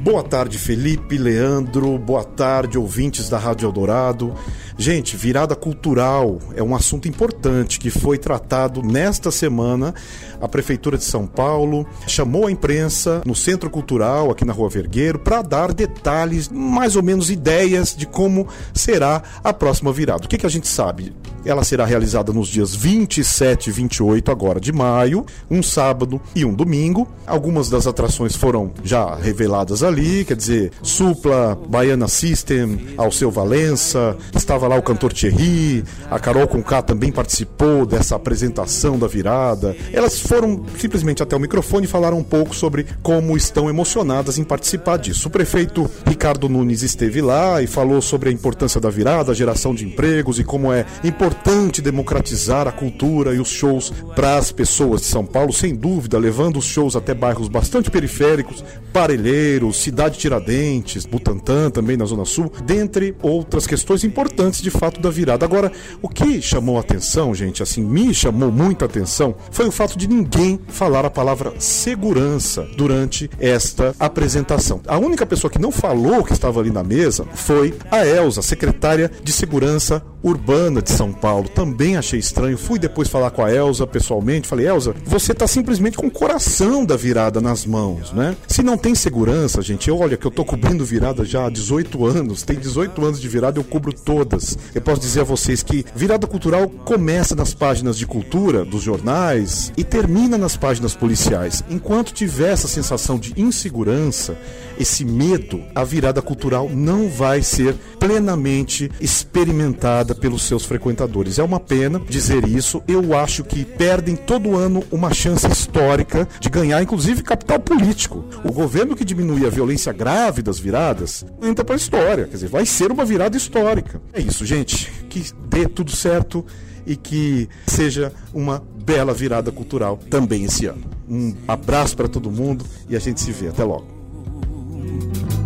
Boa 0.00 0.22
tarde, 0.22 0.56
Felipe, 0.56 1.18
Leandro, 1.18 1.98
boa 1.98 2.22
tarde, 2.22 2.78
ouvintes 2.78 3.28
da 3.28 3.38
Rádio 3.38 3.66
Eldorado. 3.66 4.32
Gente, 4.80 5.16
virada 5.16 5.56
cultural 5.56 6.38
é 6.54 6.62
um 6.62 6.72
assunto 6.72 7.08
importante 7.08 7.80
que 7.80 7.90
foi 7.90 8.16
tratado 8.16 8.80
nesta 8.80 9.28
semana. 9.28 9.92
A 10.40 10.46
Prefeitura 10.46 10.96
de 10.96 11.02
São 11.02 11.26
Paulo 11.26 11.84
chamou 12.06 12.46
a 12.46 12.50
imprensa 12.52 13.20
no 13.26 13.34
Centro 13.34 13.68
Cultural, 13.70 14.30
aqui 14.30 14.44
na 14.44 14.52
Rua 14.52 14.70
Vergueiro, 14.70 15.18
para 15.18 15.42
dar 15.42 15.74
detalhes, 15.74 16.48
mais 16.48 16.94
ou 16.94 17.02
menos 17.02 17.28
ideias 17.28 17.92
de 17.92 18.06
como 18.06 18.46
será 18.72 19.20
a 19.42 19.52
próxima 19.52 19.92
virada. 19.92 20.26
O 20.26 20.28
que, 20.28 20.38
que 20.38 20.46
a 20.46 20.50
gente 20.50 20.68
sabe? 20.68 21.12
Ela 21.44 21.64
será 21.64 21.84
realizada 21.84 22.32
nos 22.32 22.46
dias 22.46 22.72
27 22.72 23.70
e 23.70 23.72
28 23.72 24.30
agora 24.30 24.60
de 24.60 24.70
maio, 24.72 25.26
um 25.50 25.60
sábado 25.60 26.20
e 26.36 26.44
um 26.44 26.54
domingo. 26.54 27.08
Algumas 27.26 27.68
das 27.68 27.88
atrações 27.88 28.36
foram 28.36 28.70
já 28.84 29.16
reveladas 29.16 29.82
ali, 29.82 30.24
quer 30.24 30.36
dizer, 30.36 30.70
Supla, 30.82 31.58
Baiana 31.68 32.06
System, 32.06 32.94
Alceu 32.96 33.30
Valença, 33.30 34.16
estava 34.36 34.67
lá 34.68 34.76
o 34.76 34.82
cantor 34.82 35.12
Thierry, 35.12 35.82
a 36.10 36.18
Carol 36.18 36.46
Conká 36.46 36.82
também 36.82 37.10
participou 37.10 37.84
dessa 37.86 38.14
apresentação 38.14 38.98
da 38.98 39.06
virada. 39.06 39.74
Elas 39.92 40.20
foram 40.20 40.64
simplesmente 40.78 41.22
até 41.22 41.34
o 41.34 41.40
microfone 41.40 41.86
e 41.86 41.88
falaram 41.88 42.18
um 42.18 42.24
pouco 42.24 42.54
sobre 42.54 42.86
como 43.02 43.36
estão 43.36 43.68
emocionadas 43.68 44.38
em 44.38 44.44
participar 44.44 44.98
disso. 44.98 45.28
O 45.28 45.30
prefeito 45.30 45.90
Ricardo 46.06 46.48
Nunes 46.48 46.82
esteve 46.82 47.20
lá 47.20 47.62
e 47.62 47.66
falou 47.66 48.00
sobre 48.00 48.28
a 48.28 48.32
importância 48.32 48.80
da 48.80 48.90
virada, 48.90 49.32
a 49.32 49.34
geração 49.34 49.74
de 49.74 49.84
empregos 49.84 50.38
e 50.38 50.44
como 50.44 50.72
é 50.72 50.84
importante 51.02 51.82
democratizar 51.82 52.68
a 52.68 52.72
cultura 52.72 53.34
e 53.34 53.40
os 53.40 53.48
shows 53.48 53.92
para 54.14 54.36
as 54.36 54.52
pessoas 54.52 55.00
de 55.00 55.06
São 55.06 55.24
Paulo, 55.24 55.52
sem 55.52 55.74
dúvida, 55.74 56.18
levando 56.18 56.58
os 56.58 56.64
shows 56.64 56.94
até 56.94 57.14
bairros 57.14 57.48
bastante 57.48 57.90
periféricos, 57.90 58.62
Parelheiros, 58.92 59.80
Cidade 59.82 60.18
Tiradentes, 60.18 61.06
Butantã 61.06 61.70
também 61.70 61.96
na 61.96 62.04
Zona 62.04 62.24
Sul, 62.24 62.52
dentre 62.64 63.14
outras 63.22 63.66
questões 63.66 64.04
importantes 64.04 64.57
antes 64.58 64.62
de 64.62 64.70
fato 64.70 65.00
da 65.00 65.10
virada. 65.10 65.44
Agora, 65.44 65.72
o 66.02 66.08
que 66.08 66.42
chamou 66.42 66.78
atenção, 66.78 67.34
gente, 67.34 67.62
assim, 67.62 67.82
me 67.82 68.12
chamou 68.12 68.50
muita 68.50 68.84
atenção, 68.84 69.34
foi 69.50 69.66
o 69.66 69.72
fato 69.72 69.96
de 69.96 70.08
ninguém 70.08 70.58
falar 70.68 71.04
a 71.04 71.10
palavra 71.10 71.54
segurança 71.58 72.66
durante 72.76 73.30
esta 73.38 73.94
apresentação. 73.98 74.80
A 74.86 74.98
única 74.98 75.24
pessoa 75.24 75.50
que 75.50 75.58
não 75.58 75.70
falou 75.70 76.24
que 76.24 76.32
estava 76.32 76.60
ali 76.60 76.70
na 76.70 76.82
mesa 76.82 77.24
foi 77.34 77.74
a 77.90 78.06
Elza, 78.06 78.42
secretária 78.42 79.10
de 79.22 79.32
Segurança 79.32 80.02
Urbana 80.22 80.82
de 80.82 80.90
São 80.90 81.12
Paulo. 81.12 81.48
Também 81.48 81.96
achei 81.96 82.18
estranho. 82.18 82.58
Fui 82.58 82.78
depois 82.78 83.08
falar 83.08 83.30
com 83.30 83.42
a 83.42 83.52
Elza 83.52 83.86
pessoalmente. 83.86 84.48
Falei, 84.48 84.66
Elza, 84.66 84.94
você 85.04 85.32
está 85.32 85.46
simplesmente 85.46 85.96
com 85.96 86.06
o 86.06 86.10
coração 86.10 86.84
da 86.84 86.96
virada 86.96 87.40
nas 87.40 87.64
mãos, 87.64 88.12
né? 88.12 88.36
Se 88.48 88.62
não 88.62 88.76
tem 88.76 88.94
segurança, 88.94 89.62
gente, 89.62 89.90
olha 89.90 90.16
que 90.16 90.26
eu 90.26 90.30
tô 90.30 90.44
cobrindo 90.44 90.84
virada 90.84 91.24
já 91.24 91.46
há 91.46 91.50
18 91.50 92.04
anos. 92.04 92.42
Tem 92.42 92.58
18 92.58 93.04
anos 93.04 93.20
de 93.20 93.28
virada, 93.28 93.60
eu 93.60 93.64
cubro 93.64 93.92
todas. 93.92 94.37
Eu 94.74 94.80
posso 94.80 95.00
dizer 95.00 95.20
a 95.20 95.24
vocês 95.24 95.62
que 95.62 95.84
virada 95.94 96.26
cultural 96.26 96.68
começa 96.68 97.34
nas 97.34 97.54
páginas 97.54 97.96
de 97.98 98.06
cultura 98.06 98.64
dos 98.64 98.82
jornais 98.82 99.72
e 99.76 99.84
termina 99.84 100.36
nas 100.38 100.56
páginas 100.56 100.94
policiais. 100.94 101.62
Enquanto 101.68 102.12
tiver 102.12 102.52
essa 102.52 102.68
sensação 102.68 103.18
de 103.18 103.32
insegurança, 103.40 104.36
esse 104.78 105.04
medo, 105.04 105.62
a 105.74 105.84
virada 105.84 106.22
cultural 106.22 106.70
não 106.70 107.08
vai 107.08 107.42
ser 107.42 107.74
plenamente 107.98 108.90
experimentada 109.00 110.14
pelos 110.14 110.42
seus 110.42 110.64
frequentadores. 110.64 111.38
É 111.38 111.42
uma 111.42 111.60
pena 111.60 112.00
dizer 112.08 112.46
isso. 112.46 112.82
Eu 112.86 113.16
acho 113.16 113.44
que 113.44 113.64
perdem 113.64 114.16
todo 114.16 114.56
ano 114.56 114.84
uma 114.90 115.12
chance 115.12 115.46
histórica 115.46 116.28
de 116.40 116.48
ganhar, 116.48 116.82
inclusive, 116.82 117.22
capital 117.22 117.58
político. 117.60 118.24
O 118.44 118.52
governo 118.52 118.96
que 118.96 119.04
diminui 119.04 119.46
a 119.46 119.50
violência 119.50 119.92
grave 119.92 120.42
das 120.42 120.58
viradas 120.58 121.24
entra 121.42 121.64
para 121.64 121.74
a 121.74 121.76
história. 121.76 122.24
Quer 122.24 122.34
dizer, 122.34 122.48
vai 122.48 122.64
ser 122.64 122.90
uma 122.90 123.04
virada 123.04 123.36
histórica. 123.36 124.00
É 124.12 124.20
isso, 124.20 124.44
gente. 124.46 124.90
Que 125.08 125.24
dê 125.48 125.66
tudo 125.66 125.90
certo 125.90 126.44
e 126.86 126.96
que 126.96 127.48
seja 127.66 128.12
uma 128.32 128.62
bela 128.84 129.12
virada 129.12 129.52
cultural 129.52 129.98
também 130.08 130.44
esse 130.44 130.66
ano. 130.66 130.82
Um 131.08 131.34
abraço 131.46 131.96
para 131.96 132.08
todo 132.08 132.30
mundo 132.30 132.64
e 132.88 132.96
a 132.96 132.98
gente 132.98 133.20
se 133.20 133.30
vê. 133.30 133.48
Até 133.48 133.62
logo. 133.62 133.86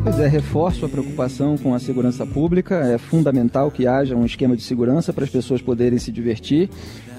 Pois 0.03 0.19
é, 0.19 0.27
reforço 0.27 0.85
a 0.85 0.89
preocupação 0.89 1.57
com 1.57 1.75
a 1.75 1.79
segurança 1.79 2.27
pública. 2.27 2.75
É 2.75 2.99
fundamental 2.99 3.71
que 3.71 3.87
haja 3.87 4.17
um 4.17 4.25
esquema 4.25 4.57
de 4.57 4.63
segurança 4.63 5.13
para 5.13 5.23
as 5.23 5.31
pessoas 5.31 5.63
poderem 5.63 5.97
se 5.97 6.11
divertir. 6.11 6.69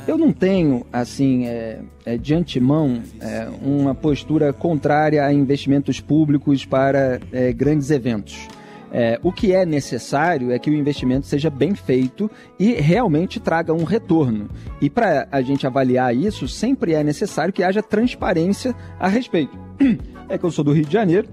Eu 0.05 0.17
não 0.17 0.33
tenho, 0.33 0.85
assim, 0.91 1.45
é, 1.45 1.79
é, 2.05 2.17
de 2.17 2.35
antemão, 2.35 3.01
é, 3.21 3.47
uma 3.61 3.95
postura 3.95 4.51
contrária 4.51 5.25
a 5.25 5.31
investimentos 5.31 6.01
públicos 6.01 6.65
para 6.65 7.21
é, 7.31 7.53
grandes 7.53 7.89
eventos. 7.89 8.49
É, 8.91 9.17
o 9.23 9.31
que 9.31 9.53
é 9.53 9.65
necessário 9.65 10.51
é 10.51 10.59
que 10.59 10.69
o 10.69 10.73
investimento 10.73 11.25
seja 11.25 11.49
bem 11.49 11.73
feito 11.73 12.29
e 12.59 12.73
realmente 12.73 13.39
traga 13.39 13.73
um 13.73 13.85
retorno. 13.85 14.49
E 14.81 14.89
para 14.89 15.25
a 15.31 15.41
gente 15.41 15.65
avaliar 15.65 16.13
isso, 16.13 16.49
sempre 16.49 16.93
é 16.93 17.01
necessário 17.01 17.53
que 17.53 17.63
haja 17.63 17.81
transparência 17.81 18.75
a 18.99 19.07
respeito. 19.07 19.57
É 20.29 20.37
que 20.37 20.45
eu 20.45 20.51
sou 20.51 20.63
do 20.63 20.71
Rio 20.71 20.85
de 20.85 20.93
Janeiro, 20.93 21.27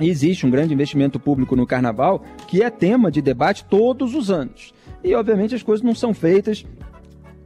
existe 0.00 0.46
um 0.46 0.50
grande 0.50 0.74
investimento 0.74 1.18
público 1.20 1.56
no 1.56 1.66
carnaval 1.66 2.22
que 2.48 2.62
é 2.62 2.70
tema 2.70 3.10
de 3.10 3.22
debate 3.22 3.64
todos 3.64 4.14
os 4.14 4.30
anos. 4.30 4.72
E, 5.02 5.14
obviamente, 5.14 5.54
as 5.54 5.62
coisas 5.62 5.84
não 5.84 5.94
são 5.94 6.14
feitas 6.14 6.64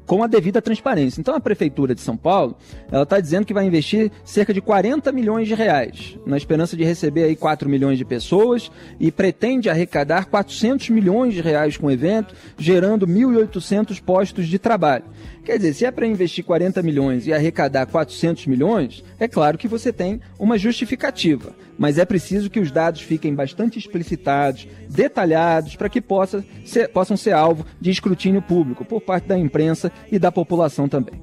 com 0.08 0.22
a 0.22 0.26
devida 0.26 0.62
transparência. 0.62 1.20
Então 1.20 1.34
a 1.34 1.40
prefeitura 1.40 1.94
de 1.94 2.00
São 2.00 2.16
Paulo, 2.16 2.56
ela 2.90 3.02
está 3.02 3.20
dizendo 3.20 3.44
que 3.44 3.52
vai 3.52 3.66
investir 3.66 4.10
cerca 4.24 4.54
de 4.54 4.60
40 4.60 5.12
milhões 5.12 5.46
de 5.46 5.54
reais, 5.54 6.16
na 6.24 6.38
esperança 6.38 6.74
de 6.74 6.82
receber 6.82 7.24
aí 7.24 7.36
4 7.36 7.68
milhões 7.68 7.98
de 7.98 8.06
pessoas 8.06 8.72
e 8.98 9.12
pretende 9.12 9.68
arrecadar 9.68 10.24
400 10.24 10.88
milhões 10.88 11.34
de 11.34 11.42
reais 11.42 11.76
com 11.76 11.88
o 11.88 11.90
evento, 11.90 12.34
gerando 12.56 13.06
1.800 13.06 14.00
postos 14.02 14.48
de 14.48 14.58
trabalho. 14.58 15.04
Quer 15.44 15.58
dizer, 15.58 15.74
se 15.74 15.84
é 15.84 15.90
para 15.90 16.06
investir 16.06 16.42
40 16.42 16.82
milhões 16.82 17.26
e 17.26 17.32
arrecadar 17.34 17.84
400 17.84 18.46
milhões, 18.46 19.04
é 19.20 19.28
claro 19.28 19.58
que 19.58 19.68
você 19.68 19.92
tem 19.92 20.22
uma 20.38 20.56
justificativa, 20.56 21.52
mas 21.78 21.96
é 21.96 22.04
preciso 22.04 22.50
que 22.50 22.58
os 22.58 22.72
dados 22.72 23.00
fiquem 23.00 23.34
bastante 23.34 23.78
explicitados, 23.78 24.66
detalhados, 24.90 25.76
para 25.76 25.88
que 25.88 26.00
possa 26.00 26.44
ser, 26.64 26.88
possam 26.88 27.16
ser 27.16 27.32
alvo 27.32 27.64
de 27.80 27.90
escrutínio 27.90 28.42
público 28.42 28.84
por 28.84 29.00
parte 29.00 29.28
da 29.28 29.38
imprensa 29.38 29.92
e 30.10 30.18
da 30.18 30.32
população 30.32 30.88
também. 30.88 31.22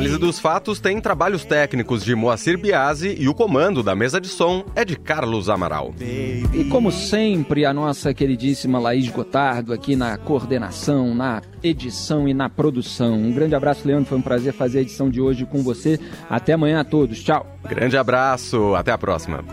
Análise 0.00 0.18
dos 0.18 0.38
fatos 0.38 0.80
tem 0.80 0.98
trabalhos 0.98 1.44
técnicos 1.44 2.02
de 2.02 2.14
Moacir 2.14 2.56
Biasi 2.56 3.16
e 3.18 3.28
o 3.28 3.34
comando 3.34 3.82
da 3.82 3.94
mesa 3.94 4.18
de 4.18 4.28
som 4.28 4.64
é 4.74 4.82
de 4.82 4.96
Carlos 4.96 5.50
Amaral. 5.50 5.94
E 6.00 6.64
como 6.70 6.90
sempre, 6.90 7.66
a 7.66 7.74
nossa 7.74 8.14
queridíssima 8.14 8.78
Laís 8.78 9.10
Gotardo 9.10 9.74
aqui 9.74 9.94
na 9.96 10.16
coordenação, 10.16 11.14
na 11.14 11.42
edição 11.62 12.26
e 12.26 12.32
na 12.32 12.48
produção. 12.48 13.12
Um 13.12 13.30
grande 13.30 13.54
abraço, 13.54 13.86
Leandro. 13.86 14.06
Foi 14.06 14.16
um 14.16 14.22
prazer 14.22 14.54
fazer 14.54 14.78
a 14.78 14.80
edição 14.80 15.10
de 15.10 15.20
hoje 15.20 15.44
com 15.44 15.62
você. 15.62 16.00
Até 16.30 16.54
amanhã 16.54 16.80
a 16.80 16.84
todos. 16.84 17.22
Tchau. 17.22 17.46
Grande 17.68 17.98
abraço. 17.98 18.74
Até 18.74 18.92
a 18.92 18.96
próxima. 18.96 19.44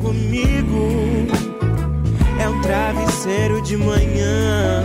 Comigo 0.00 1.26
é 2.38 2.48
um 2.48 2.60
travesseiro 2.60 3.60
de 3.60 3.76
manhã. 3.76 4.84